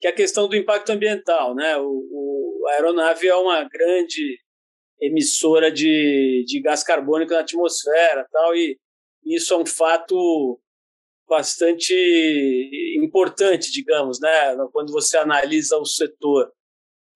[0.01, 1.55] que é a questão do impacto ambiental.
[1.55, 1.77] Né?
[1.77, 4.37] O, o, a aeronave é uma grande
[5.01, 8.77] emissora de, de gás carbônico na atmosfera tal, e
[9.25, 10.61] isso é um fato
[11.29, 11.95] bastante
[13.05, 14.57] importante, digamos, né?
[14.73, 16.51] quando você analisa o setor.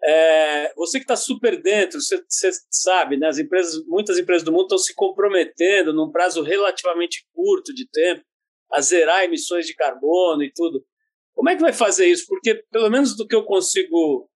[0.07, 4.53] É, você que está super dentro, você, você, sabe, né, as empresas, muitas empresas do
[4.53, 8.23] mundo estão se comprometendo num prazo relativamente curto de tempo
[8.71, 10.85] a zerar emissões de carbono e tudo.
[11.35, 12.27] Como é que vai fazer isso?
[12.29, 14.29] Porque, pelo menos do que eu consigo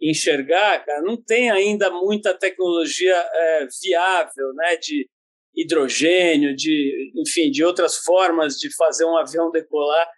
[0.00, 5.08] enxergar, cara, não tem ainda muita tecnologia é, viável, né, de
[5.54, 10.08] hidrogênio, de, enfim, de outras formas de fazer um avião decolar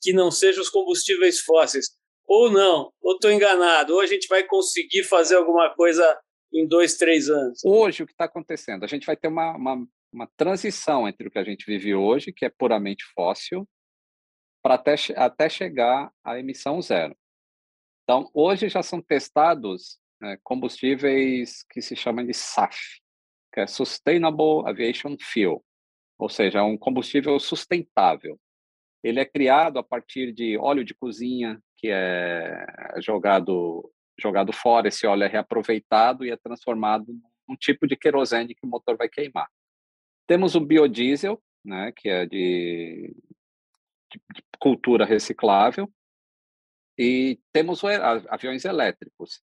[0.00, 1.86] que não sejam os combustíveis fósseis
[2.26, 6.20] ou não, ou estou enganado, ou a gente vai conseguir fazer alguma coisa
[6.52, 7.60] em dois, três anos?
[7.64, 8.84] Hoje, o que está acontecendo?
[8.84, 12.32] A gente vai ter uma, uma, uma, transição entre o que a gente vive hoje,
[12.32, 13.68] que é puramente fóssil,
[14.62, 17.14] para até, até chegar à emissão zero.
[18.04, 22.78] Então, hoje já são testados né, combustíveis que se chamam de SAF,
[23.52, 25.64] que é Sustainable Aviation Fuel,
[26.18, 28.38] ou seja, é um combustível sustentável.
[29.02, 32.66] Ele é criado a partir de óleo de cozinha, que é
[33.00, 37.06] jogado jogado fora, esse óleo é reaproveitado e é transformado
[37.48, 39.48] num tipo de querosene que o motor vai queimar.
[40.26, 43.14] Temos o biodiesel, né, que é de,
[44.10, 44.20] de,
[44.58, 45.90] cultura reciclável,
[46.96, 47.88] e temos o,
[48.28, 49.42] aviões elétricos.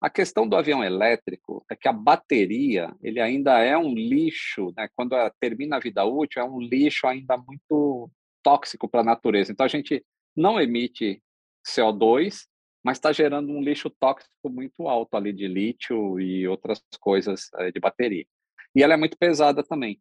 [0.00, 4.88] A questão do avião elétrico é que a bateria ele ainda é um lixo, né?
[4.94, 8.10] quando termina a vida útil, é um lixo ainda muito
[8.42, 9.50] tóxico para a natureza.
[9.50, 10.04] Então a gente
[10.36, 11.22] não emite
[11.66, 12.46] CO2,
[12.84, 17.72] mas está gerando um lixo tóxico muito alto ali de lítio e outras coisas é,
[17.72, 18.26] de bateria.
[18.74, 20.00] E ela é muito pesada também.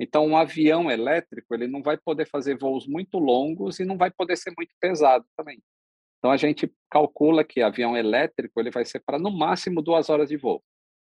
[0.00, 4.10] Então, um avião elétrico ele não vai poder fazer voos muito longos e não vai
[4.10, 5.60] poder ser muito pesado também.
[6.18, 10.28] Então, a gente calcula que avião elétrico ele vai ser para no máximo duas horas
[10.28, 10.62] de voo,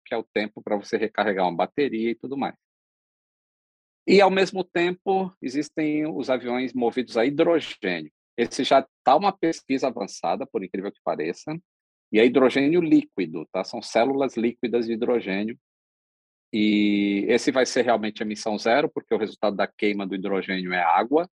[0.06, 2.56] que é o tempo para você recarregar uma bateria e tudo mais.
[4.06, 8.12] E, ao mesmo tempo, existem os aviões movidos a hidrogênio.
[8.36, 11.56] Esse já está uma pesquisa avançada, por incrível que pareça,
[12.12, 13.64] e é hidrogênio líquido, tá?
[13.64, 15.58] São células líquidas de hidrogênio.
[16.52, 20.82] E esse vai ser realmente emissão zero, porque o resultado da queima do hidrogênio é
[20.82, 21.28] água.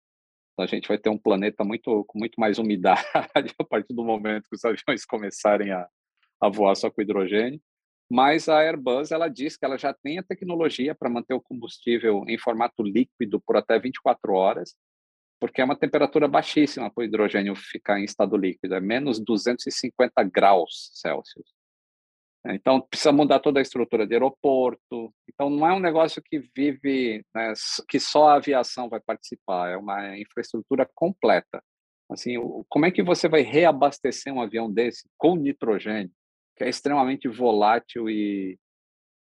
[0.51, 3.03] Então a gente vai ter um planeta muito com muito mais umidade
[3.59, 5.87] a partir do momento que os aviões começarem a,
[6.41, 7.61] a voar só com hidrogênio.
[8.11, 12.23] Mas a Airbus ela diz que ela já tem a tecnologia para manter o combustível
[12.27, 14.75] em formato líquido por até 24 horas
[15.39, 20.23] porque é uma temperatura baixíssima para o hidrogênio ficar em estado líquido, é menos 250
[20.23, 21.53] graus Celsius.
[22.47, 25.11] Então, precisa mudar toda a estrutura de aeroporto.
[25.27, 27.53] Então, não é um negócio que vive, né,
[27.89, 31.63] que só a aviação vai participar, é uma infraestrutura completa.
[32.07, 32.35] Assim,
[32.69, 36.13] como é que você vai reabastecer um avião desse com nitrogênio?
[36.55, 38.57] que é extremamente volátil e,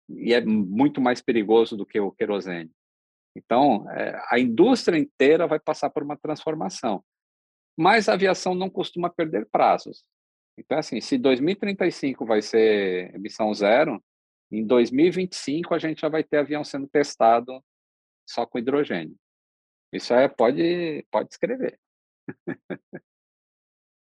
[0.09, 2.71] e é muito mais perigoso do que o querosene.
[3.38, 7.05] Então, é, a indústria inteira vai passar por uma transformação.
[7.77, 10.05] Mas a aviação não costuma perder prazos.
[10.59, 14.03] Então, assim, se 2035 vai ser emissão zero,
[14.51, 17.62] em 2025 a gente já vai ter avião sendo testado
[18.29, 19.14] só com hidrogênio.
[19.92, 21.79] Isso é, pode, pode escrever.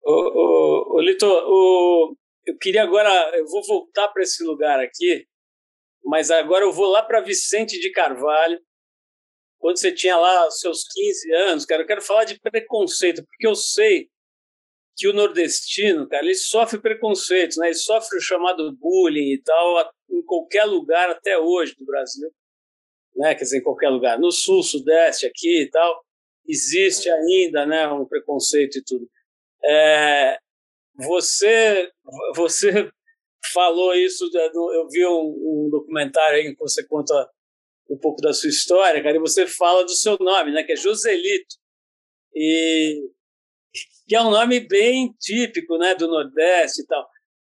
[0.05, 5.27] ô, ô, ô, Lito, ô, eu queria agora, eu vou voltar para esse lugar aqui,
[6.05, 8.61] mas agora eu vou lá para Vicente de Carvalho,
[9.65, 13.55] quando você tinha lá seus 15 anos, cara, eu quero falar de preconceito, porque eu
[13.55, 14.11] sei
[14.95, 17.69] que o nordestino, cara, ele sofre preconceitos, né?
[17.69, 22.31] Ele sofre o chamado bullying e tal em qualquer lugar até hoje do Brasil,
[23.17, 23.35] né?
[23.35, 26.05] Quer dizer, em qualquer lugar, no sul, sudeste, aqui e tal,
[26.47, 29.09] existe ainda, né, um preconceito e tudo.
[29.65, 30.37] É,
[30.95, 31.91] você,
[32.37, 32.93] você
[33.51, 37.15] falou isso, eu vi um, um documentário aí que você conta
[37.89, 40.77] um pouco da sua história, cara, e você fala do seu nome, né, que é
[40.77, 41.57] Joselito.
[42.35, 43.11] E
[44.07, 47.07] que é um nome bem típico, né, do Nordeste e tal.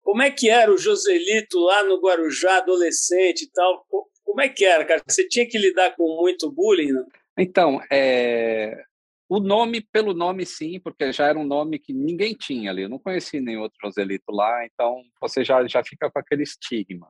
[0.03, 3.85] Como é que era o Joselito lá no Guarujá, adolescente e tal?
[4.23, 5.01] Como é que era, cara?
[5.07, 7.05] Você tinha que lidar com muito bullying, não?
[7.37, 8.83] Então, é...
[9.29, 12.83] o nome, pelo nome, sim, porque já era um nome que ninguém tinha ali.
[12.83, 17.07] Eu não conheci nenhum outro Joselito lá, então você já, já fica com aquele estigma.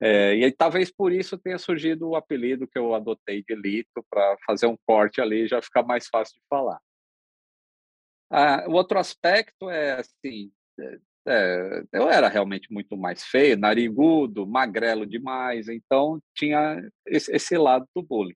[0.00, 4.36] É, e talvez por isso tenha surgido o apelido que eu adotei de Lito, para
[4.44, 6.80] fazer um corte ali já ficar mais fácil de falar.
[8.30, 10.50] Ah, o outro aspecto é assim,
[10.80, 17.56] é, é, eu era realmente muito mais feio, narigudo, magrelo demais, então tinha esse, esse,
[17.56, 18.34] lado do bullying.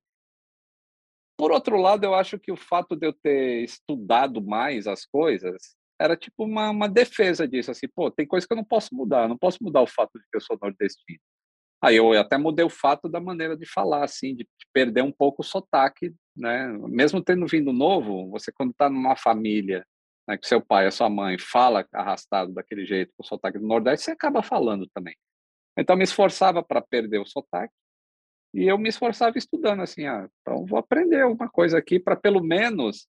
[1.37, 5.77] Por outro lado, eu acho que o fato de eu ter estudado mais as coisas
[5.99, 9.29] era tipo uma, uma defesa disso, assim, pô, tem coisa que eu não posso mudar,
[9.29, 11.21] não posso mudar o fato de que eu sou nordestino.
[11.87, 15.43] Aí eu até mudei o fato da maneira de falar, assim, de perder um pouco
[15.43, 16.69] o sotaque né?
[16.89, 19.87] Mesmo tendo vindo novo, você quando está numa família,
[20.29, 23.67] né, que seu pai, a sua mãe fala arrastado daquele jeito, com o sotaque do
[23.67, 25.17] Nordeste, você acaba falando também.
[25.79, 27.73] Então me esforçava para perder o sotaque
[28.55, 32.43] e eu me esforçava estudando assim, ah, então vou aprender alguma coisa aqui para pelo
[32.43, 33.07] menos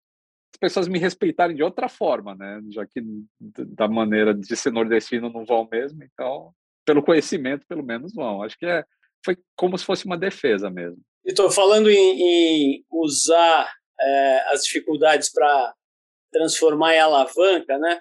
[0.54, 2.62] as pessoas me respeitarem de outra forma, né?
[2.70, 3.02] Já que
[3.40, 6.54] da maneira de ser nordestino não vão mesmo, então
[6.88, 8.42] pelo conhecimento pelo menos vão.
[8.42, 8.84] Acho que é
[9.26, 11.00] foi como se fosse uma defesa mesmo.
[11.26, 13.70] Estou falando em, em usar
[14.00, 15.74] é, as dificuldades para
[16.32, 18.00] transformar em alavanca, né?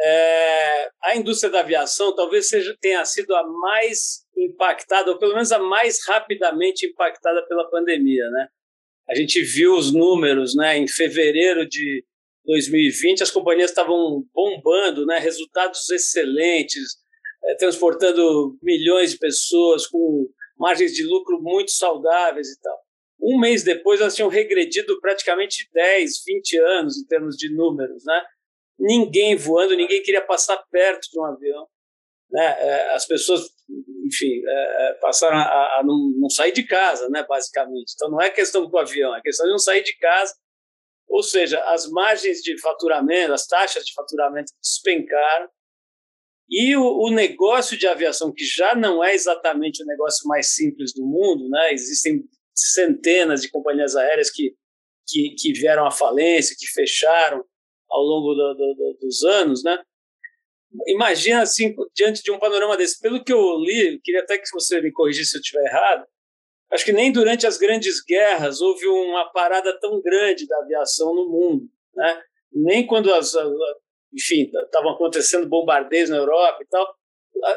[0.00, 5.52] É, a indústria da aviação talvez seja tenha sido a mais impactada, ou pelo menos
[5.52, 8.48] a mais rapidamente impactada pela pandemia, né?
[9.08, 10.76] A gente viu os números, né?
[10.76, 12.04] Em fevereiro de
[12.46, 15.18] 2020, as companhias estavam bombando, né?
[15.18, 16.96] Resultados excelentes,
[17.48, 22.78] é, transportando milhões de pessoas com margens de lucro muito saudáveis e tal.
[23.20, 28.04] Um mês depois, elas tinham regredido praticamente 10, 20 anos em termos de números.
[28.04, 28.22] Né?
[28.78, 31.66] Ninguém voando, ninguém queria passar perto de um avião.
[32.30, 32.44] Né?
[32.44, 33.48] É, as pessoas,
[34.06, 37.92] enfim, é, é, passaram a, a não, não, sair de casa, né, basicamente.
[37.94, 40.34] Então, não é questão do avião, é questão de não sair de casa.
[41.08, 45.48] Ou seja, as margens de faturamento, as taxas de faturamento despencaram
[46.48, 50.94] e o, o, negócio de aviação, que já não é exatamente o negócio mais simples
[50.94, 51.72] do mundo, né?
[51.72, 54.54] existem centenas de companhias aéreas que,
[55.06, 57.44] que, que vieram à falência, que fecharam
[57.90, 59.62] ao longo do, do, do, dos anos.
[59.62, 59.78] Né?
[60.86, 62.98] Imagina, assim, diante de um panorama desse.
[62.98, 66.06] Pelo que eu li, queria até que você me corrigisse se eu estiver errado,
[66.72, 71.28] acho que nem durante as grandes guerras houve uma parada tão grande da aviação no
[71.28, 71.68] mundo.
[71.94, 72.22] Né?
[72.52, 73.34] Nem quando as,
[74.12, 76.94] enfim, estavam acontecendo bombardeios na Europa e tal,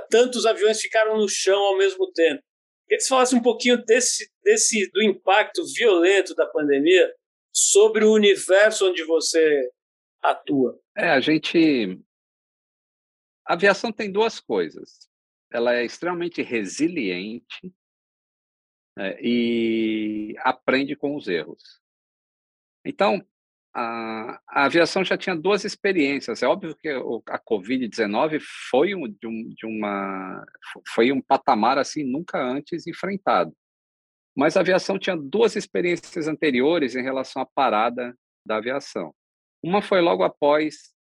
[0.10, 2.42] tantos aviões ficaram no chão ao mesmo tempo.
[2.88, 7.10] Que você falasse um pouquinho desse, desse, do impacto violento da pandemia
[7.54, 9.70] sobre o universo onde você
[10.22, 10.80] atua.
[10.96, 12.00] É, a gente.
[13.46, 15.10] A aviação tem duas coisas.
[15.52, 17.74] Ela é extremamente resiliente
[18.98, 21.82] é, e aprende com os erros.
[22.86, 23.26] Então,
[23.74, 26.44] a, a, aviação já tinha duas experiências.
[26.44, 30.46] É óbvio que a Covid-19 foi um, de, um, de uma
[30.94, 33.56] foi um patamar assim nunca antes enfrentado.
[34.36, 38.16] Mas a aviação tinha duas experiências anteriores em relação à parada
[38.46, 39.14] da aviação.
[39.64, 40.94] Uma foi logo após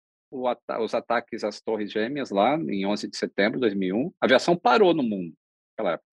[0.46, 4.12] ata os ataques às Torres Gêmeas lá em 11 de setembro de 2001.
[4.20, 5.34] A aviação parou no mundo
[5.70, 6.08] naquela época.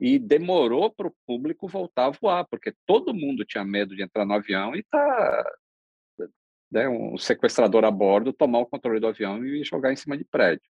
[0.00, 4.24] E demorou para o público voltar a voar, porque todo mundo tinha medo de entrar
[4.24, 5.54] no avião e tá
[6.74, 10.24] né, um sequestrador a bordo tomar o controle do avião e jogar em cima de
[10.24, 10.68] prédio.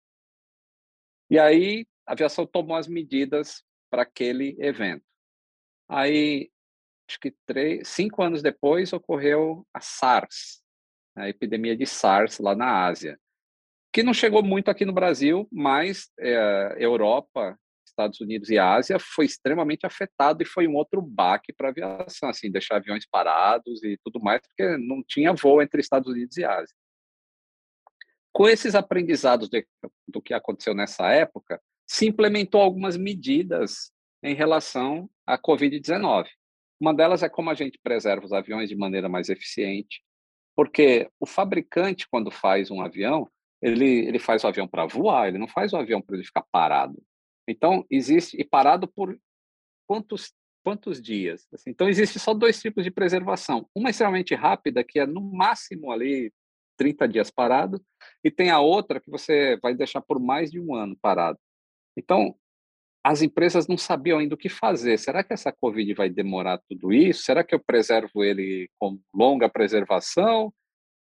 [1.31, 5.05] E aí a aviação tomou as medidas para aquele evento.
[5.89, 6.51] Aí,
[7.09, 10.61] acho que três, cinco anos depois, ocorreu a SARS,
[11.15, 13.19] a epidemia de SARS lá na Ásia,
[13.93, 17.57] que não chegou muito aqui no Brasil, mas é, Europa,
[17.93, 22.29] Estados Unidos e Ásia foi extremamente afetado e foi um outro baque para a aviação,
[22.29, 26.45] assim, deixar aviões parados e tudo mais, porque não tinha voo entre Estados Unidos e
[26.45, 26.75] Ásia.
[28.33, 29.67] Com esses aprendizados de,
[30.09, 36.27] do que aconteceu nessa época, se implementou algumas medidas em relação à Covid-19.
[36.81, 40.03] Uma delas é como a gente preserva os aviões de maneira mais eficiente,
[40.57, 43.29] porque o fabricante, quando faz um avião,
[43.61, 46.45] ele, ele faz o avião para voar, ele não faz o avião para ele ficar
[46.51, 47.01] parado.
[47.49, 49.19] Então, existe, e parado por
[49.87, 50.33] quantos,
[50.65, 51.47] quantos dias?
[51.53, 53.69] Assim, então, existe só dois tipos de preservação.
[53.75, 56.33] Uma extremamente rápida, que é no máximo ali
[56.77, 57.83] 30 dias parado,
[58.25, 61.39] e tem a outra que você vai deixar por mais de um ano parado.
[61.97, 62.35] Então,
[63.05, 64.97] as empresas não sabiam ainda o que fazer.
[64.99, 67.25] Será que essa Covid vai demorar tudo isso?
[67.25, 70.55] Será que eu preservo ele com longa preservação?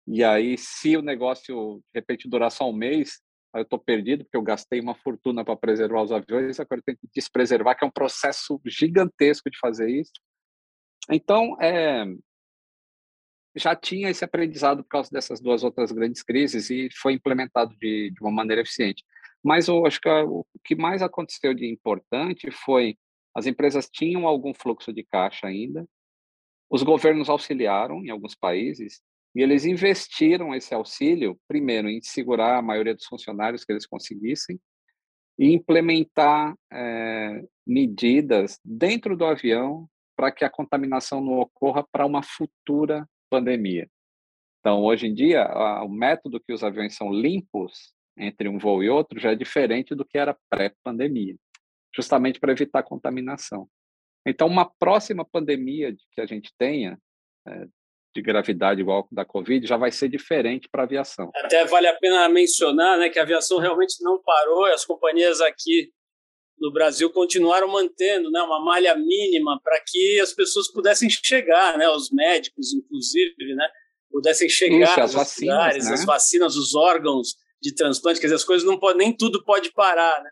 [0.06, 3.20] E aí, se o negócio, de repente, durar só um mês,
[3.54, 6.98] eu estou perdido, porque eu gastei uma fortuna para preservar os aviões, agora eu tenho
[6.98, 10.12] que despreservar, que é um processo gigantesco de fazer isso.
[11.10, 12.04] Então, é,
[13.54, 18.10] já tinha esse aprendizado por causa dessas duas outras grandes crises e foi implementado de,
[18.10, 19.04] de uma maneira eficiente.
[19.42, 22.96] Mas eu acho que o que mais aconteceu de importante foi
[23.34, 25.86] as empresas tinham algum fluxo de caixa ainda,
[26.70, 29.02] os governos auxiliaram em alguns países
[29.34, 34.60] e eles investiram esse auxílio primeiro em segurar a maioria dos funcionários que eles conseguissem
[35.38, 42.22] e implementar é, medidas dentro do avião para que a contaminação não ocorra para uma
[42.22, 43.88] futura pandemia.
[44.60, 45.44] Então, hoje em dia,
[45.82, 49.94] o método que os aviões são limpos entre um voo e outro já é diferente
[49.94, 51.34] do que era pré-pandemia,
[51.94, 53.68] justamente para evitar contaminação.
[54.24, 56.96] Então, uma próxima pandemia que a gente tenha,
[57.48, 57.66] é,
[58.14, 61.30] de gravidade igual da Covid, já vai ser diferente para a aviação.
[61.36, 65.90] Até vale a pena mencionar né, que a aviação realmente não parou, as companhias aqui
[66.58, 71.88] no Brasil continuaram mantendo né, uma malha mínima para que as pessoas pudessem chegar, né,
[71.88, 73.68] os médicos, inclusive, né,
[74.10, 75.94] pudessem chegar Isso, as vacinas, lugares, né?
[75.94, 79.72] as vacinas, os órgãos de transplante, quer dizer, as coisas não podem, nem tudo pode
[79.72, 80.30] parar, né?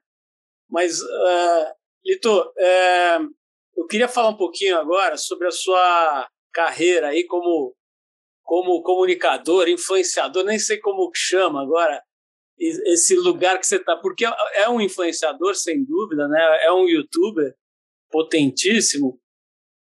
[0.69, 1.67] Mas, uh,
[2.05, 3.29] Lito, uh,
[3.77, 7.75] eu queria falar um pouquinho agora sobre a sua carreira aí como,
[8.43, 12.03] como comunicador, influenciador, nem sei como chama agora,
[12.59, 16.59] esse lugar que você está, porque é um influenciador, sem dúvida, né?
[16.63, 17.55] é um youtuber
[18.11, 19.19] potentíssimo,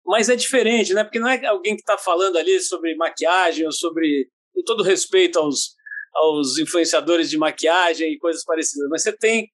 [0.04, 1.04] mas é diferente, né?
[1.04, 5.38] porque não é alguém que está falando ali sobre maquiagem ou sobre, com todo respeito
[5.38, 5.76] aos,
[6.14, 9.52] aos influenciadores de maquiagem e coisas parecidas, mas você tem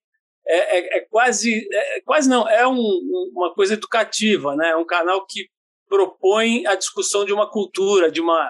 [0.48, 4.72] é, é, é quase é, quase não é um, uma coisa educativa, né?
[4.72, 5.48] É um canal que
[5.92, 8.50] propõe a discussão de uma cultura, de uma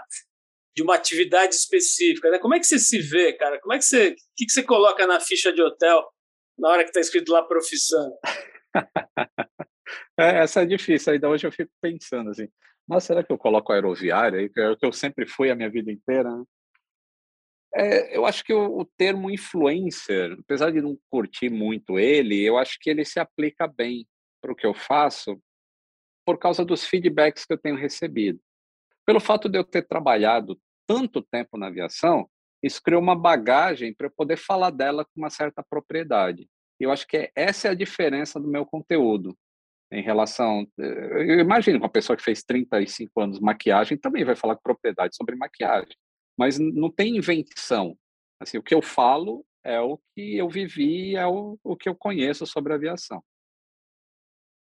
[0.73, 2.39] de uma atividade específica, né?
[2.39, 3.59] Como é que você se vê, cara?
[3.59, 6.01] Como é que você, o que, você coloca na ficha de hotel
[6.57, 8.17] na hora que está escrito lá profissão?
[10.17, 11.11] é, essa é difícil.
[11.11, 12.47] Ainda hoje eu fico pensando assim,
[12.87, 15.91] mas será que eu coloco aeroviária, é o que eu sempre fui a minha vida
[15.91, 16.33] inteira?
[16.33, 16.43] Né?
[17.75, 22.57] É, eu acho que o, o, termo influencer, apesar de não curtir muito ele, eu
[22.57, 24.07] acho que ele se aplica bem
[24.41, 25.37] para o que eu faço
[26.25, 28.39] por causa dos feedbacks que eu tenho recebido.
[29.05, 32.29] Pelo fato de eu ter trabalhado tanto tempo na aviação,
[32.61, 36.47] isso criou uma bagagem para eu poder falar dela com uma certa propriedade.
[36.79, 39.37] E eu acho que essa é a diferença do meu conteúdo
[39.91, 40.67] em relação.
[40.77, 45.15] Eu imagino uma pessoa que fez 35 anos de maquiagem também vai falar com propriedade
[45.15, 45.95] sobre maquiagem,
[46.37, 47.97] mas não tem invenção.
[48.39, 51.95] Assim, o que eu falo é o que eu vivi, é o, o que eu
[51.95, 53.23] conheço sobre aviação.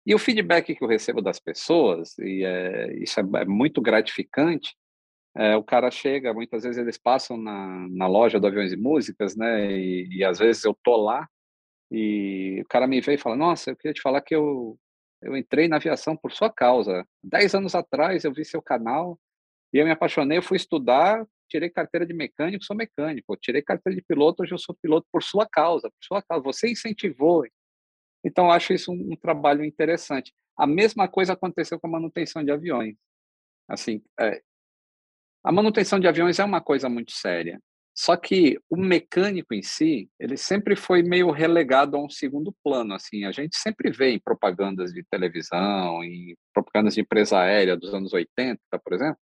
[0.06, 4.76] E o feedback que eu recebo das pessoas, e é, isso é, é muito gratificante,
[5.36, 9.36] é, o cara chega, muitas vezes eles passam na, na loja do Aviões e Músicas,
[9.36, 11.28] né, e, e às vezes eu tô lá,
[11.90, 14.78] e o cara me vê e fala, nossa, eu queria te falar que eu,
[15.20, 17.06] eu entrei na aviação por sua causa.
[17.22, 19.18] Dez anos atrás eu vi seu canal,
[19.72, 23.96] e eu me apaixonei, eu fui estudar, tirei carteira de mecânico, sou mecânico, tirei carteira
[23.98, 27.44] de piloto, hoje eu sou piloto por sua causa, por sua causa, você incentivou,
[28.26, 30.34] então, acho isso um, um, trabalho interessante.
[30.58, 32.96] A mesma coisa aconteceu com a manutenção de aviões.
[33.68, 34.42] Assim, é,
[35.44, 37.62] a manutenção de aviões é uma coisa muito séria.
[37.94, 42.94] Só que o mecânico em si, ele sempre foi meio relegado a um segundo plano.
[42.94, 47.94] Assim, a gente sempre vê em propagandas de televisão, em propagandas de empresa aérea dos
[47.94, 49.18] anos 80, por exemplo,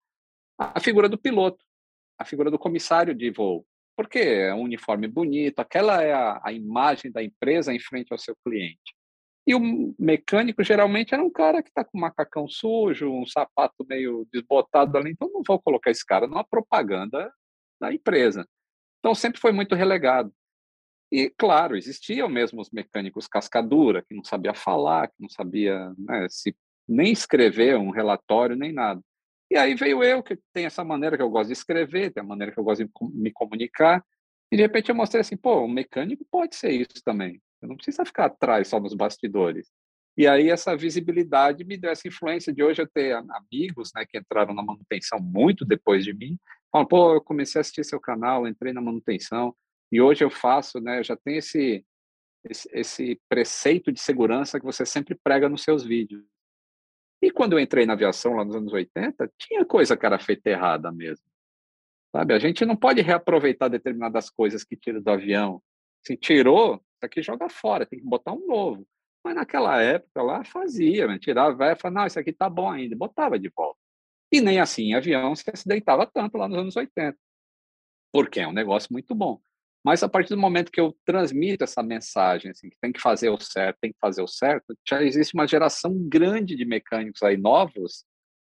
[0.59, 1.65] a figura do piloto,
[2.19, 3.67] a figura do comissário de voo
[4.01, 8.17] porque é um uniforme bonito, aquela é a, a imagem da empresa em frente ao
[8.19, 8.97] seu cliente.
[9.47, 13.85] E o mecânico geralmente era um cara que está com um macacão sujo, um sapato
[13.87, 17.31] meio desbotado ali, então não vou colocar esse cara numa propaganda
[17.79, 18.49] da empresa.
[19.01, 20.33] Então sempre foi muito relegado.
[21.13, 26.27] E, claro, existiam mesmo os mecânicos cascadura, que não sabia falar, que não sabia né,
[26.31, 26.57] se
[26.89, 29.03] nem escrever um relatório, nem nada.
[29.51, 32.27] E aí veio eu, que tem essa maneira que eu gosto de escrever, tem a
[32.27, 34.05] maneira que eu gosto de me comunicar,
[34.53, 37.41] e de repente eu mostrei assim, pô, um mecânico pode ser isso também.
[37.61, 39.69] Eu não precisa ficar atrás só nos bastidores.
[40.17, 44.19] E aí essa visibilidade me deu essa influência de hoje eu ter amigos, né, que
[44.19, 46.39] entraram na manutenção muito depois de mim,
[46.71, 49.55] falam, pô, eu comecei a assistir seu canal, entrei na manutenção,
[49.91, 51.85] e hoje eu faço, né, já tem esse,
[52.45, 56.25] esse, esse preceito de segurança que você sempre prega nos seus vídeos.
[57.23, 60.49] E quando eu entrei na aviação lá nos anos 80, tinha coisa que era feita
[60.49, 61.25] errada mesmo.
[62.13, 62.35] Sabe?
[62.35, 65.63] A gente não pode reaproveitar determinadas coisas que tira do avião.
[66.03, 68.87] Se tirou, isso aqui joga fora, tem que botar um novo.
[69.23, 71.19] Mas naquela época lá fazia, né?
[71.19, 73.79] tirava e falava, não, isso aqui tá bom ainda, botava de volta.
[74.33, 77.19] E nem assim avião se acidentava tanto lá nos anos 80.
[78.13, 79.41] Porque é um negócio muito bom.
[79.85, 83.31] Mas a partir do momento que eu transmito essa mensagem, assim, que tem que fazer
[83.31, 87.37] o certo, tem que fazer o certo, já existe uma geração grande de mecânicos aí
[87.37, 88.05] novos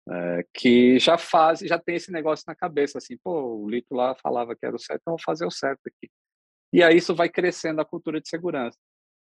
[0.08, 4.16] é, que já fazem, já tem esse negócio na cabeça, assim, pô, o Lito lá
[4.16, 6.12] falava que era o certo, então vou fazer o certo aqui.
[6.72, 8.78] E aí isso vai crescendo a cultura de segurança.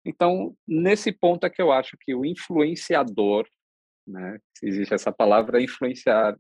[0.05, 3.47] Então, nesse ponto é que eu acho que o influenciador,
[4.07, 6.35] né, existe essa palavra, influenciar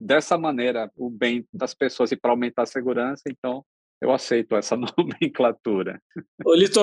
[0.00, 3.64] dessa maneira o bem das pessoas e para aumentar a segurança, então
[4.04, 6.00] eu aceito essa nomenclatura.
[6.44, 6.80] Ô, Lito,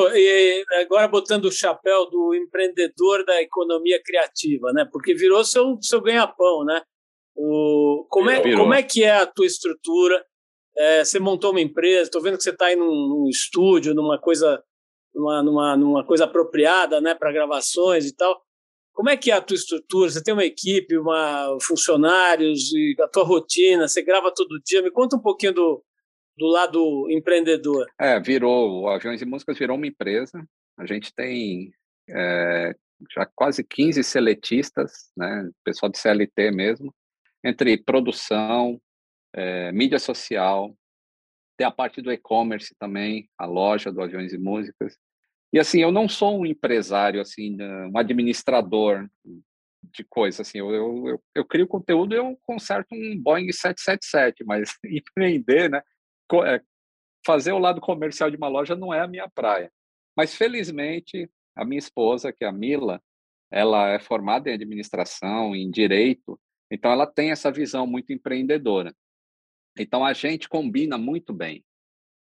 [0.81, 4.87] agora botando o chapéu do empreendedor da economia criativa, né?
[4.91, 6.81] Porque virou seu, seu ganha-pão, né?
[7.35, 10.23] O, como, é, como é que é a tua estrutura?
[10.75, 14.19] É, você montou uma empresa, estou vendo que você está aí num, num, estúdio, numa
[14.19, 14.61] coisa,
[15.13, 18.41] numa, numa, numa coisa apropriada, né, para gravações e tal.
[18.93, 20.09] Como é que é a tua estrutura?
[20.09, 23.87] Você tem uma equipe, uma funcionários e a tua rotina?
[23.87, 24.81] Você grava todo dia?
[24.81, 25.83] Me conta um pouquinho do,
[26.41, 27.85] do lado empreendedor?
[27.99, 30.43] É, virou, o Aviões e Músicas virou uma empresa.
[30.75, 31.71] A gente tem
[32.09, 32.75] é,
[33.13, 36.91] já quase 15 seletistas, né, pessoal de CLT mesmo,
[37.43, 38.81] entre produção,
[39.35, 40.75] é, mídia social,
[41.55, 44.97] tem a parte do e-commerce também, a loja do Aviões e Músicas.
[45.53, 49.07] E assim, eu não sou um empresário, assim, um administrador
[49.93, 54.43] de coisa, assim, eu, eu, eu, eu crio conteúdo e eu conserto um Boeing 777,
[54.43, 55.83] mas empreender, né,
[57.25, 59.71] fazer o lado comercial de uma loja não é a minha praia.
[60.15, 63.01] Mas, felizmente, a minha esposa, que é a Mila,
[63.51, 66.39] ela é formada em administração, em direito,
[66.71, 68.95] então ela tem essa visão muito empreendedora.
[69.77, 71.63] Então a gente combina muito bem.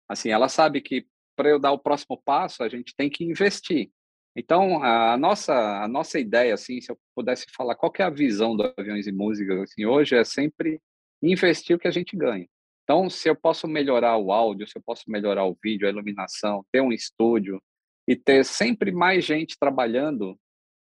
[0.08, 1.06] Assim, ela sabe que
[1.36, 3.90] para eu dar o próximo passo, a gente tem que investir.
[4.36, 8.56] Então a nossa a nossa ideia assim, se eu pudesse falar qual é a visão
[8.56, 10.80] do Aviões e Músicas assim, hoje é sempre
[11.22, 12.48] investir o que a gente ganha.
[12.90, 16.66] Então, se eu posso melhorar o áudio, se eu posso melhorar o vídeo, a iluminação,
[16.72, 17.62] ter um estúdio
[18.04, 20.36] e ter sempre mais gente trabalhando,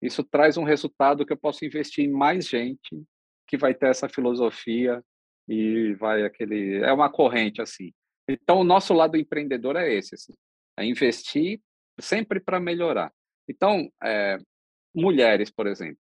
[0.01, 3.03] isso traz um resultado que eu posso investir em mais gente
[3.45, 5.03] que vai ter essa filosofia
[5.45, 7.91] e vai aquele é uma corrente assim.
[8.29, 10.33] Então, o nosso lado empreendedor é esse, assim,
[10.77, 11.59] é investir
[11.99, 13.11] sempre para melhorar.
[13.45, 14.37] Então, é,
[14.95, 15.99] mulheres, por exemplo.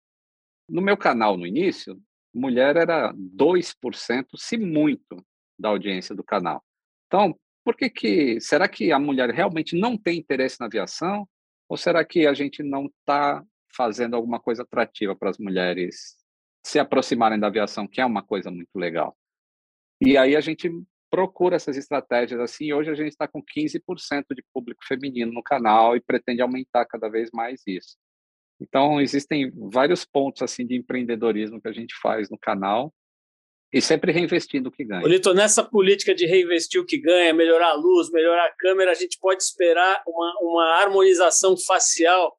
[0.69, 2.01] No meu canal no início,
[2.33, 5.21] mulher era 2%, se muito,
[5.61, 6.65] da audiência do canal.
[7.07, 11.29] Então, por que que será que a mulher realmente não tem interesse na aviação
[11.69, 16.17] ou será que a gente não está fazendo alguma coisa atrativa para as mulheres
[16.65, 19.17] se aproximarem da aviação, que é uma coisa muito legal?
[20.01, 20.71] E aí a gente
[21.11, 22.73] procura essas estratégias assim.
[22.73, 27.09] Hoje a gente está com 15% de público feminino no canal e pretende aumentar cada
[27.09, 27.97] vez mais isso.
[28.61, 32.93] Então existem vários pontos assim de empreendedorismo que a gente faz no canal
[33.73, 35.07] e sempre reinvestindo o que ganha.
[35.07, 38.95] Lito, nessa política de reinvestir o que ganha, melhorar a luz, melhorar a câmera, a
[38.95, 42.37] gente pode esperar uma, uma harmonização facial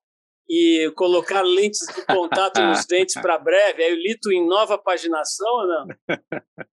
[0.49, 3.83] e colocar lentes de contato nos dentes para breve?
[3.83, 5.87] Aí o Lito em nova paginação ou não?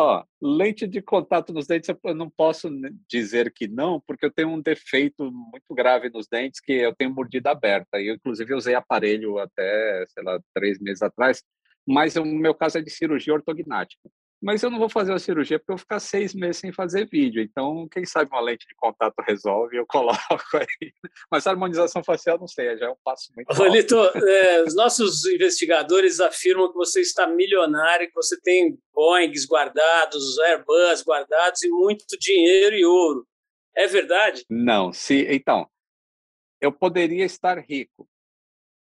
[0.00, 2.70] Ó, lente de contato nos dentes eu não posso
[3.08, 7.12] dizer que não, porque eu tenho um defeito muito grave nos dentes que eu tenho
[7.12, 8.00] mordida aberta.
[8.00, 11.42] E eu, inclusive, usei aparelho até, sei lá, três meses atrás
[11.88, 14.10] mas o meu caso é de cirurgia ortognática.
[14.40, 17.08] mas eu não vou fazer a cirurgia porque eu vou ficar seis meses sem fazer
[17.08, 17.42] vídeo.
[17.42, 20.18] Então, quem sabe uma lente de contato resolve, eu coloco
[20.54, 20.92] aí.
[21.30, 25.24] Mas a harmonização facial, não sei, já é um passo muito Rolito, é, os nossos
[25.26, 32.04] investigadores afirmam que você está milionário, que você tem Boeings guardados, Airbus guardados e muito
[32.20, 33.26] dinheiro e ouro.
[33.74, 34.44] É verdade?
[34.50, 35.68] Não, se então,
[36.60, 38.08] eu poderia estar rico,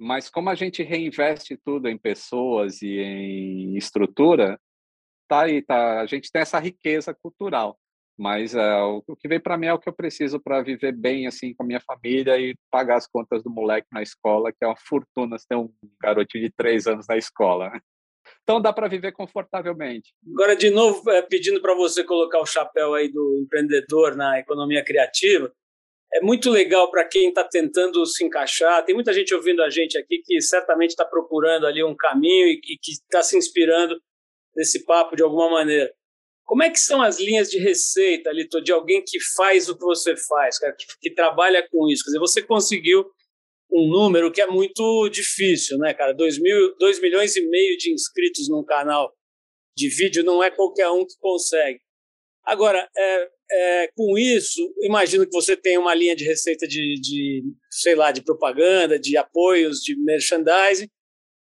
[0.02, 4.58] mas como a gente reinveste tudo em pessoas e em estrutura,
[5.28, 7.78] tá aí, tá, a gente tem essa riqueza cultural.
[8.18, 11.26] Mas uh, o que vem para mim é o que eu preciso para viver bem
[11.26, 14.66] assim com a minha família e pagar as contas do moleque na escola, que é
[14.66, 17.70] uma fortuna ter um garotinho de três anos na escola.
[18.42, 20.12] Então dá para viver confortavelmente.
[20.34, 24.84] Agora, de novo, é, pedindo para você colocar o chapéu aí do empreendedor na economia
[24.84, 25.52] criativa,
[26.14, 28.84] é muito legal para quem está tentando se encaixar.
[28.84, 32.60] Tem muita gente ouvindo a gente aqui que certamente está procurando ali um caminho e,
[32.62, 33.98] e que está se inspirando
[34.54, 35.92] nesse papo de alguma maneira.
[36.44, 39.84] Como é que são as linhas de receita, Lito, de alguém que faz o que
[39.84, 42.04] você faz, cara, que, que trabalha com isso?
[42.04, 43.06] Quer dizer, você conseguiu
[43.72, 46.12] um número que é muito difícil, né, cara?
[46.12, 49.14] 2 mil, dois milhões e meio de inscritos num canal
[49.74, 51.80] de vídeo não é qualquer um que consegue.
[52.44, 57.42] Agora, é, é, com isso, imagino que você tem uma linha de receita de, de,
[57.70, 60.88] sei lá, de propaganda, de apoios, de merchandising.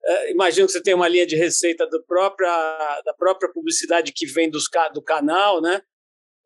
[0.04, 4.26] É, imagino que você tem uma linha de receita do própria, da própria publicidade que
[4.26, 5.80] vem dos, do canal, né?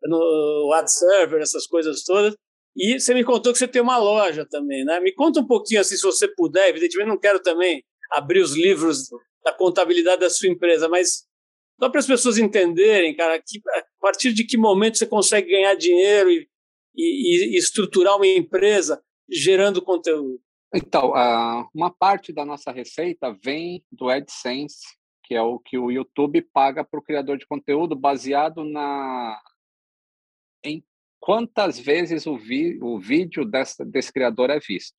[0.03, 2.37] No ad server, essas coisas todas.
[2.77, 5.01] E você me contou que você tem uma loja também, né?
[5.01, 6.69] Me conta um pouquinho, assim, se você puder.
[6.69, 7.83] Evidentemente, não quero também
[8.13, 9.09] abrir os livros
[9.43, 11.25] da contabilidade da sua empresa, mas
[11.81, 13.61] só para as pessoas entenderem, cara, que,
[14.07, 16.49] partir de que momento você consegue ganhar dinheiro e,
[16.95, 20.41] e, e estruturar uma empresa gerando conteúdo?
[20.73, 21.13] Então,
[21.75, 24.87] uma parte da nossa receita vem do AdSense,
[25.25, 29.41] que é o que o YouTube paga para o criador de conteúdo baseado na
[30.65, 30.85] em
[31.19, 34.97] quantas vezes o, vi, o vídeo dessa, desse criador é visto.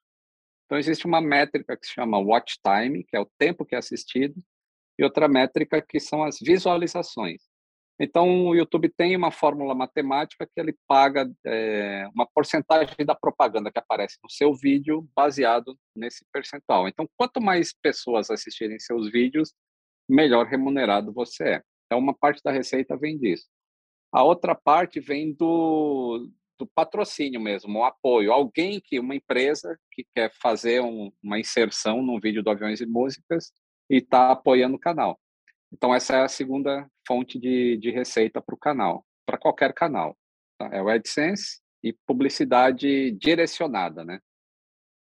[0.66, 3.78] Então, existe uma métrica que se chama watch time, que é o tempo que é
[3.78, 4.36] assistido,
[5.00, 7.42] e outra métrica que são as visualizações.
[8.00, 13.72] Então, o YouTube tem uma fórmula matemática que ele paga é, uma porcentagem da propaganda
[13.72, 16.88] que aparece no seu vídeo baseado nesse percentual.
[16.88, 19.52] Então, quanto mais pessoas assistirem seus vídeos,
[20.08, 21.64] melhor remunerado você é.
[21.86, 23.48] Então, uma parte da receita vem disso.
[24.12, 26.30] A outra parte vem do,
[26.60, 28.32] do patrocínio mesmo, o apoio.
[28.32, 32.86] Alguém que, uma empresa que quer fazer um, uma inserção num vídeo do Aviões e
[32.86, 33.52] Músicas
[33.90, 35.20] e está apoiando o canal.
[35.72, 40.18] Então, essa é a segunda fonte de, de receita para o canal, para qualquer canal.
[40.58, 40.70] Tá?
[40.72, 44.20] É o AdSense e publicidade direcionada, né?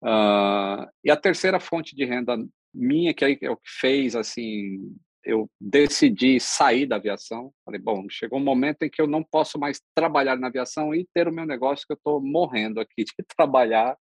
[0.01, 2.37] Uh, e a terceira fonte de renda
[2.73, 7.51] minha, que é o que fez, assim, eu decidi sair da aviação.
[7.65, 11.07] Falei, bom, chegou um momento em que eu não posso mais trabalhar na aviação e
[11.13, 13.97] ter o meu negócio, que eu estou morrendo aqui de trabalhar.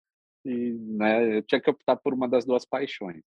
[0.44, 3.22] E né, eu tinha que optar por uma das duas paixões.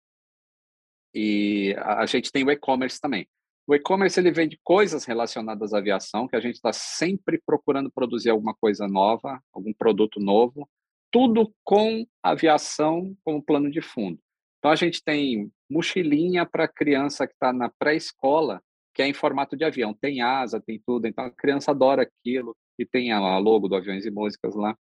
[1.15, 3.27] E a gente tem o e-commerce também.
[3.67, 8.31] O e-commerce ele vende coisas relacionadas à aviação, que a gente está sempre procurando produzir
[8.31, 10.69] alguma coisa nova, algum produto novo,
[11.11, 14.19] tudo com aviação como plano de fundo.
[14.59, 18.63] Então a gente tem mochilinha para criança que está na pré-escola,
[18.95, 21.07] que é em formato de avião, tem asa, tem tudo.
[21.07, 24.77] Então a criança adora aquilo e tem a logo do Aviões e Músicas lá.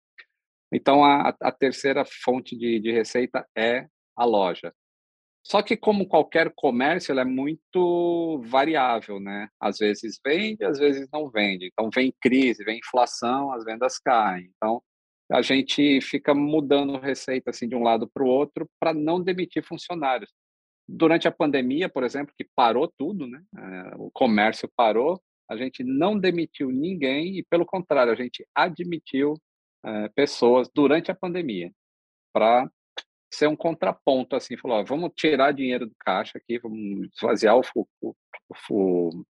[0.73, 4.73] Então a, a terceira fonte de, de receita é a loja.
[5.49, 9.49] Só que, como qualquer comércio, ele é muito variável, né?
[9.61, 11.67] Às vezes vende, às vezes não vende.
[11.73, 14.51] Então, vem crise, vem inflação, as vendas caem.
[14.57, 14.83] Então,
[15.31, 19.63] a gente fica mudando receita assim de um lado para o outro para não demitir
[19.63, 20.33] funcionários.
[20.89, 23.41] Durante a pandemia, por exemplo, que parou tudo, né?
[23.57, 29.35] É, o comércio parou, a gente não demitiu ninguém e, pelo contrário, a gente admitiu
[29.85, 31.71] é, pessoas durante a pandemia
[32.33, 32.69] para
[33.37, 37.63] ser um contraponto, assim, falou, ó, vamos tirar dinheiro do caixa aqui, vamos esvaziar o,
[38.01, 39.25] o, o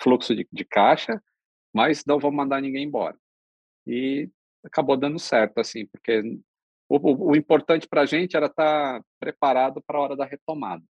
[0.00, 1.22] fluxo de, de, caixa,
[1.72, 3.16] mas não vamos mandar ninguém embora.
[3.86, 4.28] E
[4.64, 6.20] acabou dando certo, assim, porque
[6.88, 10.82] o, o importante para a gente era estar tá preparado para a hora da retomada.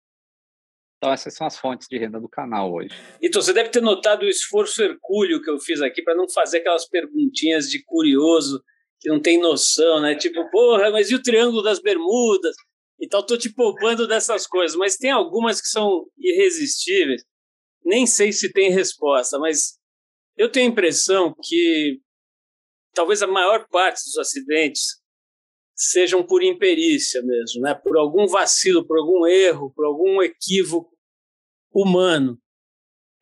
[0.99, 2.95] Então, essas são as fontes de renda do canal hoje.
[3.21, 6.59] Então, você deve ter notado o esforço hercúleo que eu fiz aqui para não fazer
[6.59, 8.63] aquelas perguntinhas de curioso
[9.01, 10.15] que não tem noção, né?
[10.15, 12.55] Tipo, porra, mas e o Triângulo das Bermudas?
[12.99, 17.23] E tal, tô te poupando dessas coisas, mas tem algumas que são irresistíveis.
[17.85, 19.79] Nem sei se tem resposta, mas
[20.37, 22.01] eu tenho a impressão que
[22.95, 25.01] talvez a maior parte dos acidentes
[25.75, 27.75] sejam por imperícia mesmo, né?
[27.75, 30.91] Por algum vacilo, por algum erro, por algum equívoco
[31.71, 32.41] humano.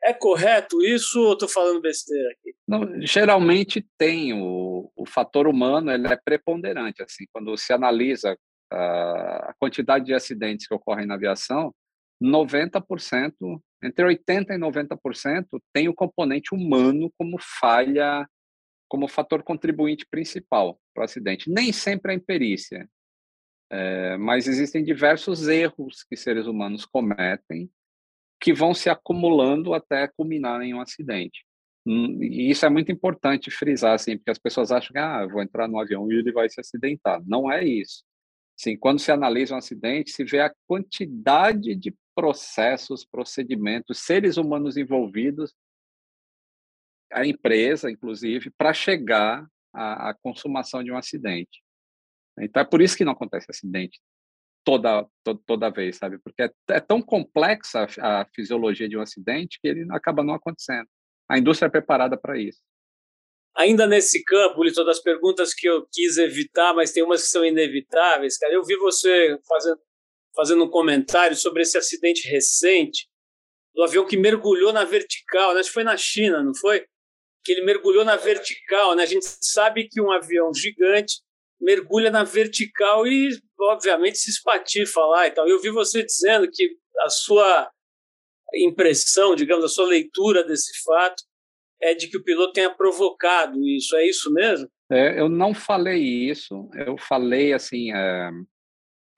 [0.05, 2.55] É correto isso ou estou falando besteira aqui?
[2.69, 7.03] Não, geralmente tem o, o fator humano, ele é preponderante.
[7.03, 8.37] Assim, quando se analisa
[8.71, 11.75] a, a quantidade de acidentes que ocorrem na aviação,
[12.23, 13.33] 90%,
[13.83, 18.29] entre 80% e 90% tem o componente humano como falha,
[18.89, 21.51] como fator contribuinte principal para o acidente.
[21.51, 22.87] Nem sempre é imperícia,
[23.71, 27.71] é, mas existem diversos erros que seres humanos cometem
[28.41, 31.45] que vão se acumulando até culminar em um acidente.
[31.87, 35.43] Hum, e isso é muito importante frisar, assim, porque as pessoas acham que ah, vou
[35.43, 37.23] entrar no avião e ele vai se acidentar.
[37.27, 38.03] Não é isso.
[38.57, 44.77] Sim, quando se analisa um acidente, se vê a quantidade de processos, procedimentos, seres humanos
[44.77, 45.53] envolvidos,
[47.13, 51.63] a empresa, inclusive, para chegar à, à, consumação de um acidente.
[52.39, 54.01] Então, é por isso que não acontece acidente
[54.65, 56.19] toda, toda, toda vez, sabe?
[56.19, 60.35] Porque é, é tão complexa a, a, fisiologia de um acidente que ele acaba não
[60.35, 60.89] acontecendo.
[61.29, 62.61] A indústria é preparada para isso.
[63.57, 67.45] Ainda nesse campo, Lito, das perguntas que eu quis evitar, mas tem umas que são
[67.45, 68.53] inevitáveis, cara.
[68.53, 69.79] Eu vi você fazendo,
[70.35, 73.07] fazendo um comentário sobre esse acidente recente
[73.73, 75.61] do avião que mergulhou na vertical, né?
[75.61, 76.85] Acho que foi na China, não foi?
[77.45, 79.05] Que ele mergulhou na vertical, né?
[79.05, 81.23] A gente sabe que um avião gigante
[81.61, 83.31] mergulha na vertical e,
[83.71, 85.49] obviamente, se espatifa lá e tal.
[85.49, 87.71] Eu vi você dizendo que a sua
[88.55, 91.23] impressão, digamos, a sua leitura desse fato
[91.81, 93.97] é de que o piloto tenha provocado isso.
[93.97, 94.69] É isso mesmo?
[94.91, 96.69] É, eu não falei isso.
[96.75, 97.93] Eu falei assim.
[97.93, 98.31] É,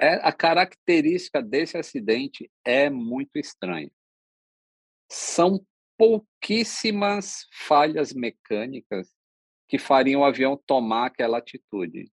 [0.00, 3.90] é, a característica desse acidente é muito estranha.
[5.10, 5.64] São
[5.96, 9.08] pouquíssimas falhas mecânicas
[9.68, 12.10] que fariam o avião tomar aquela atitude.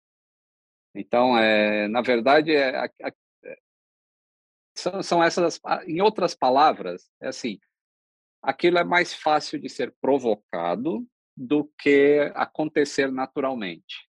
[0.95, 3.13] Então, é, na verdade, é, a, a,
[4.75, 7.59] são, são essas, em outras palavras, é assim,
[8.41, 14.07] aquilo é mais fácil de ser provocado do que acontecer naturalmente.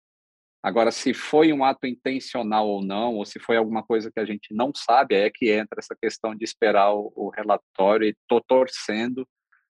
[0.63, 4.25] Agora, se foi um ato intencional ou não, ou se foi alguma coisa que a
[4.25, 8.39] gente não sabe, é que entra essa questão de esperar o, o relatório e estou
[8.41, 9.27] torcendo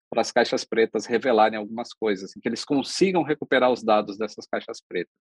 [0.09, 4.81] para as caixas pretas revelarem algumas coisas, que eles consigam recuperar os dados dessas caixas
[4.81, 5.13] pretas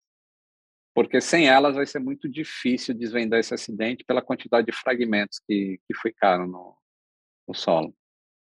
[0.95, 5.81] porque sem elas vai ser muito difícil desvendar esse acidente pela quantidade de fragmentos que,
[5.87, 6.77] que ficaram no,
[7.47, 7.95] no solo.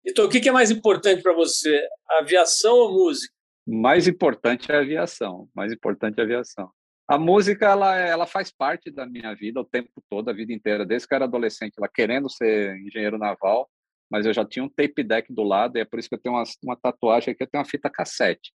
[0.05, 1.87] Então, o que é mais importante para você,
[2.19, 3.33] aviação ou música?
[3.65, 6.69] Mais importante é a aviação, mais importante é a aviação.
[7.07, 10.85] A música, ela, ela faz parte da minha vida o tempo todo, a vida inteira,
[10.85, 13.69] desde que eu era adolescente, ela querendo ser engenheiro naval,
[14.09, 16.19] mas eu já tinha um tape deck do lado, e é por isso que eu
[16.19, 18.51] tenho uma, uma tatuagem aqui, eu tenho uma fita cassete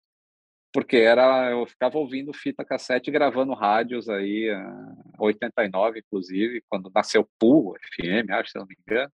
[0.78, 4.48] porque era eu ficava ouvindo fita cassete gravando rádios aí
[5.18, 9.12] 89 inclusive quando nasceu Pool FM acho se não me engano.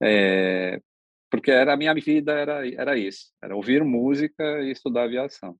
[0.00, 0.80] É,
[1.28, 5.56] porque era a minha vida era era isso era ouvir música e estudar aviação.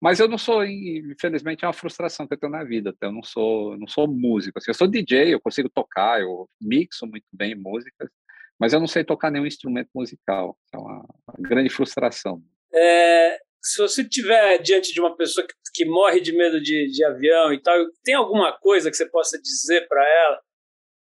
[0.00, 3.22] Mas eu não sou infelizmente é uma frustração que eu tenho na vida eu não
[3.22, 7.54] sou não sou músico assim, eu sou DJ eu consigo tocar eu mixo muito bem
[7.54, 8.10] músicas
[8.58, 12.42] mas eu não sei tocar nenhum instrumento musical é uma, uma grande frustração.
[12.74, 17.04] É, se você tiver diante de uma pessoa que, que morre de medo de, de
[17.04, 20.40] avião e tal, tem alguma coisa que você possa dizer para ela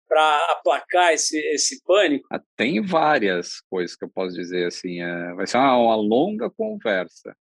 [0.07, 2.27] para aplacar esse, esse pânico?
[2.31, 5.01] Ah, tem várias coisas que eu posso dizer assim.
[5.01, 7.35] É, vai ser uma, uma longa conversa.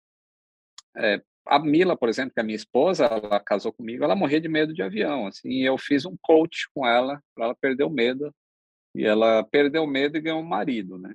[0.97, 4.49] É, a Mila, por exemplo, que é minha esposa, ela casou comigo, ela morria de
[4.49, 5.27] medo de avião.
[5.29, 8.35] Assim, eu fiz um coach com ela para ela perder o medo.
[8.95, 11.15] E ela perdeu o medo e ganhou um marido, né?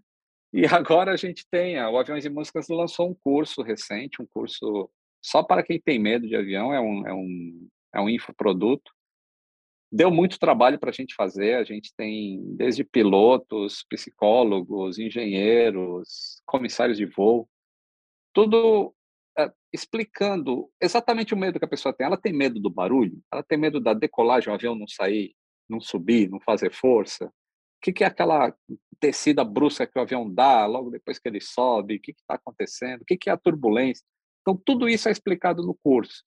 [0.53, 4.89] E agora a gente tem, o Aviões e Músicas lançou um curso recente, um curso
[5.21, 8.91] só para quem tem medo de avião, é um, é um, é um infoproduto.
[9.91, 16.97] Deu muito trabalho para a gente fazer, a gente tem desde pilotos, psicólogos, engenheiros, comissários
[16.97, 17.47] de voo,
[18.33, 18.95] tudo
[19.37, 22.07] é, explicando exatamente o medo que a pessoa tem.
[22.07, 25.35] Ela tem medo do barulho, ela tem medo da decolagem, o avião não sair,
[25.69, 27.31] não subir, não fazer força,
[27.81, 28.55] que, que é aquela
[29.01, 33.01] descida brusca que o avião dá logo depois que ele sobe, o que está acontecendo,
[33.01, 34.05] o que, que é a turbulência.
[34.41, 36.23] Então, tudo isso é explicado no curso.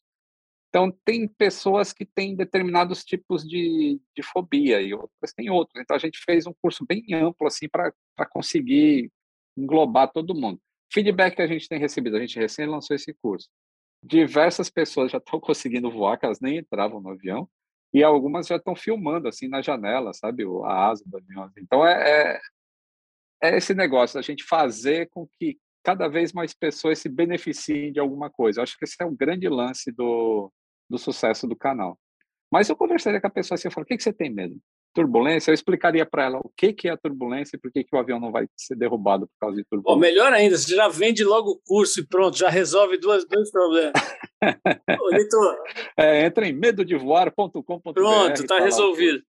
[0.69, 5.81] Então, tem pessoas que têm determinados tipos de, de fobia e outras têm outros.
[5.81, 7.93] Então, a gente fez um curso bem amplo assim para
[8.29, 9.11] conseguir
[9.57, 10.61] englobar todo mundo.
[10.93, 13.49] Feedback que a gente tem recebido, a gente recém lançou esse curso.
[14.03, 17.49] Diversas pessoas já estão conseguindo voar, que elas nem entravam no avião,
[17.95, 21.49] e algumas já estão filmando assim na janela, sabe, a asa do avião.
[21.57, 22.41] Então é, é,
[23.41, 28.01] é esse negócio da gente fazer com que cada vez mais pessoas se beneficiem de
[28.01, 28.59] alguma coisa.
[28.59, 30.53] Eu acho que esse é um grande lance do,
[30.91, 31.97] do sucesso do canal.
[32.51, 34.59] Mas eu conversaria com a pessoa assim, eu falo, o que, que você tem medo?
[34.95, 37.95] Turbulência, eu explicaria para ela o que, que é a turbulência e por que, que
[37.95, 39.95] o avião não vai ser derrubado por causa de turbulência.
[39.95, 43.51] Ou melhor ainda, você já vende logo o curso e pronto, já resolve duas, dois
[43.51, 43.93] problemas.
[45.01, 45.59] Ô, Litor,
[45.99, 47.93] é, entra em medodevoar.com.br.
[47.93, 49.21] Pronto, está tá resolvido.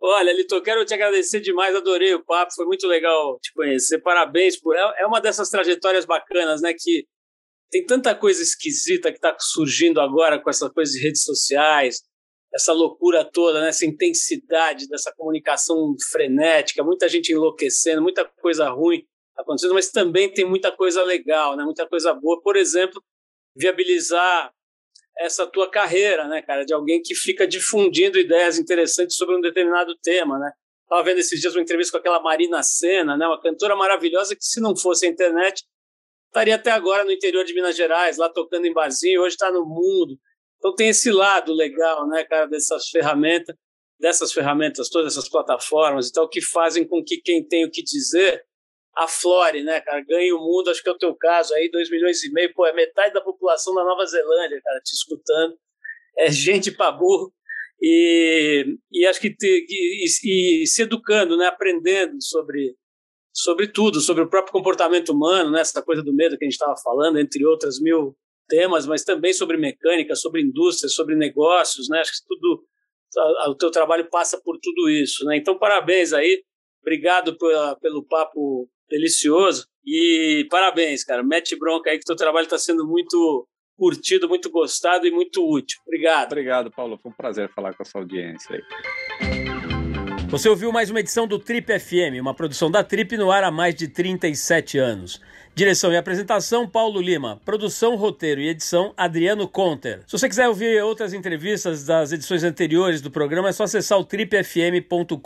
[0.00, 4.60] Olha, Litor, quero te agradecer demais, adorei o papo, foi muito legal te conhecer, parabéns.
[4.60, 4.76] Por...
[4.76, 7.06] É, é uma dessas trajetórias bacanas, né, que
[7.70, 12.02] tem tanta coisa esquisita que está surgindo agora com essa coisa de redes sociais,
[12.54, 13.68] essa loucura toda, né?
[13.68, 19.04] essa intensidade dessa comunicação frenética, muita gente enlouquecendo, muita coisa ruim
[19.36, 21.64] acontecendo, mas também tem muita coisa legal, né?
[21.64, 22.40] muita coisa boa.
[22.40, 23.02] Por exemplo,
[23.56, 24.52] viabilizar
[25.18, 29.96] essa tua carreira, né, cara, de alguém que fica difundindo ideias interessantes sobre um determinado
[30.02, 30.50] tema, né?
[30.82, 34.44] Estava vendo esses dias uma entrevista com aquela Marina Senna, né, uma cantora maravilhosa que
[34.44, 35.62] se não fosse a internet
[36.34, 39.64] estaria até agora no interior de Minas Gerais, lá tocando em barzinho, hoje está no
[39.64, 40.18] mundo.
[40.58, 43.54] Então tem esse lado legal, né, cara, dessas ferramentas,
[43.98, 47.82] dessas ferramentas, todas essas plataformas e tal, que fazem com que quem tem o que
[47.82, 48.42] dizer
[48.96, 50.70] aflore, né, cara, ganhe o mundo.
[50.70, 53.20] Acho que é o teu caso aí, 2 milhões e meio, pô, é metade da
[53.20, 55.58] população da Nova Zelândia, cara, te escutando.
[56.16, 57.32] É gente para burro.
[57.82, 62.76] E, e acho que te, e, e se educando, né, aprendendo sobre
[63.36, 66.52] sobre tudo, sobre o próprio comportamento humano, né, essa coisa do medo que a gente
[66.52, 68.16] estava falando, entre outras mil
[68.48, 72.00] temas, mas também sobre mecânica, sobre indústria, sobre negócios, né?
[72.00, 72.64] Acho que tudo,
[73.48, 75.36] o teu trabalho passa por tudo isso, né?
[75.36, 76.42] Então, parabéns aí,
[76.82, 81.22] obrigado pela, pelo papo delicioso e parabéns, cara.
[81.22, 85.78] Mete bronca aí que teu trabalho está sendo muito curtido, muito gostado e muito útil.
[85.86, 86.26] Obrigado.
[86.26, 86.98] Obrigado, Paulo.
[87.02, 89.53] Foi um prazer falar com a sua audiência aí.
[90.28, 93.50] Você ouviu mais uma edição do Trip FM, uma produção da Trip no ar há
[93.50, 95.20] mais de 37 anos.
[95.54, 97.40] Direção e apresentação, Paulo Lima.
[97.44, 100.00] Produção, roteiro e edição, Adriano Conter.
[100.04, 104.04] Se você quiser ouvir outras entrevistas das edições anteriores do programa, é só acessar o
[104.04, 105.18] tripfm.com.br.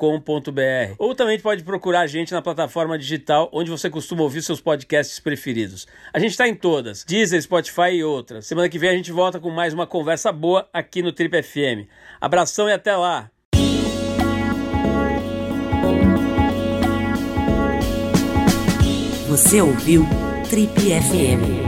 [0.99, 5.18] Ou também pode procurar a gente na plataforma digital onde você costuma ouvir seus podcasts
[5.18, 5.86] preferidos.
[6.12, 8.46] A gente está em todas, Deezer, Spotify e outras.
[8.46, 11.88] Semana que vem a gente volta com mais uma conversa boa aqui no Trip FM.
[12.20, 13.30] Abração e até lá!
[19.29, 20.07] Você ouviu
[20.49, 21.68] Trip FM.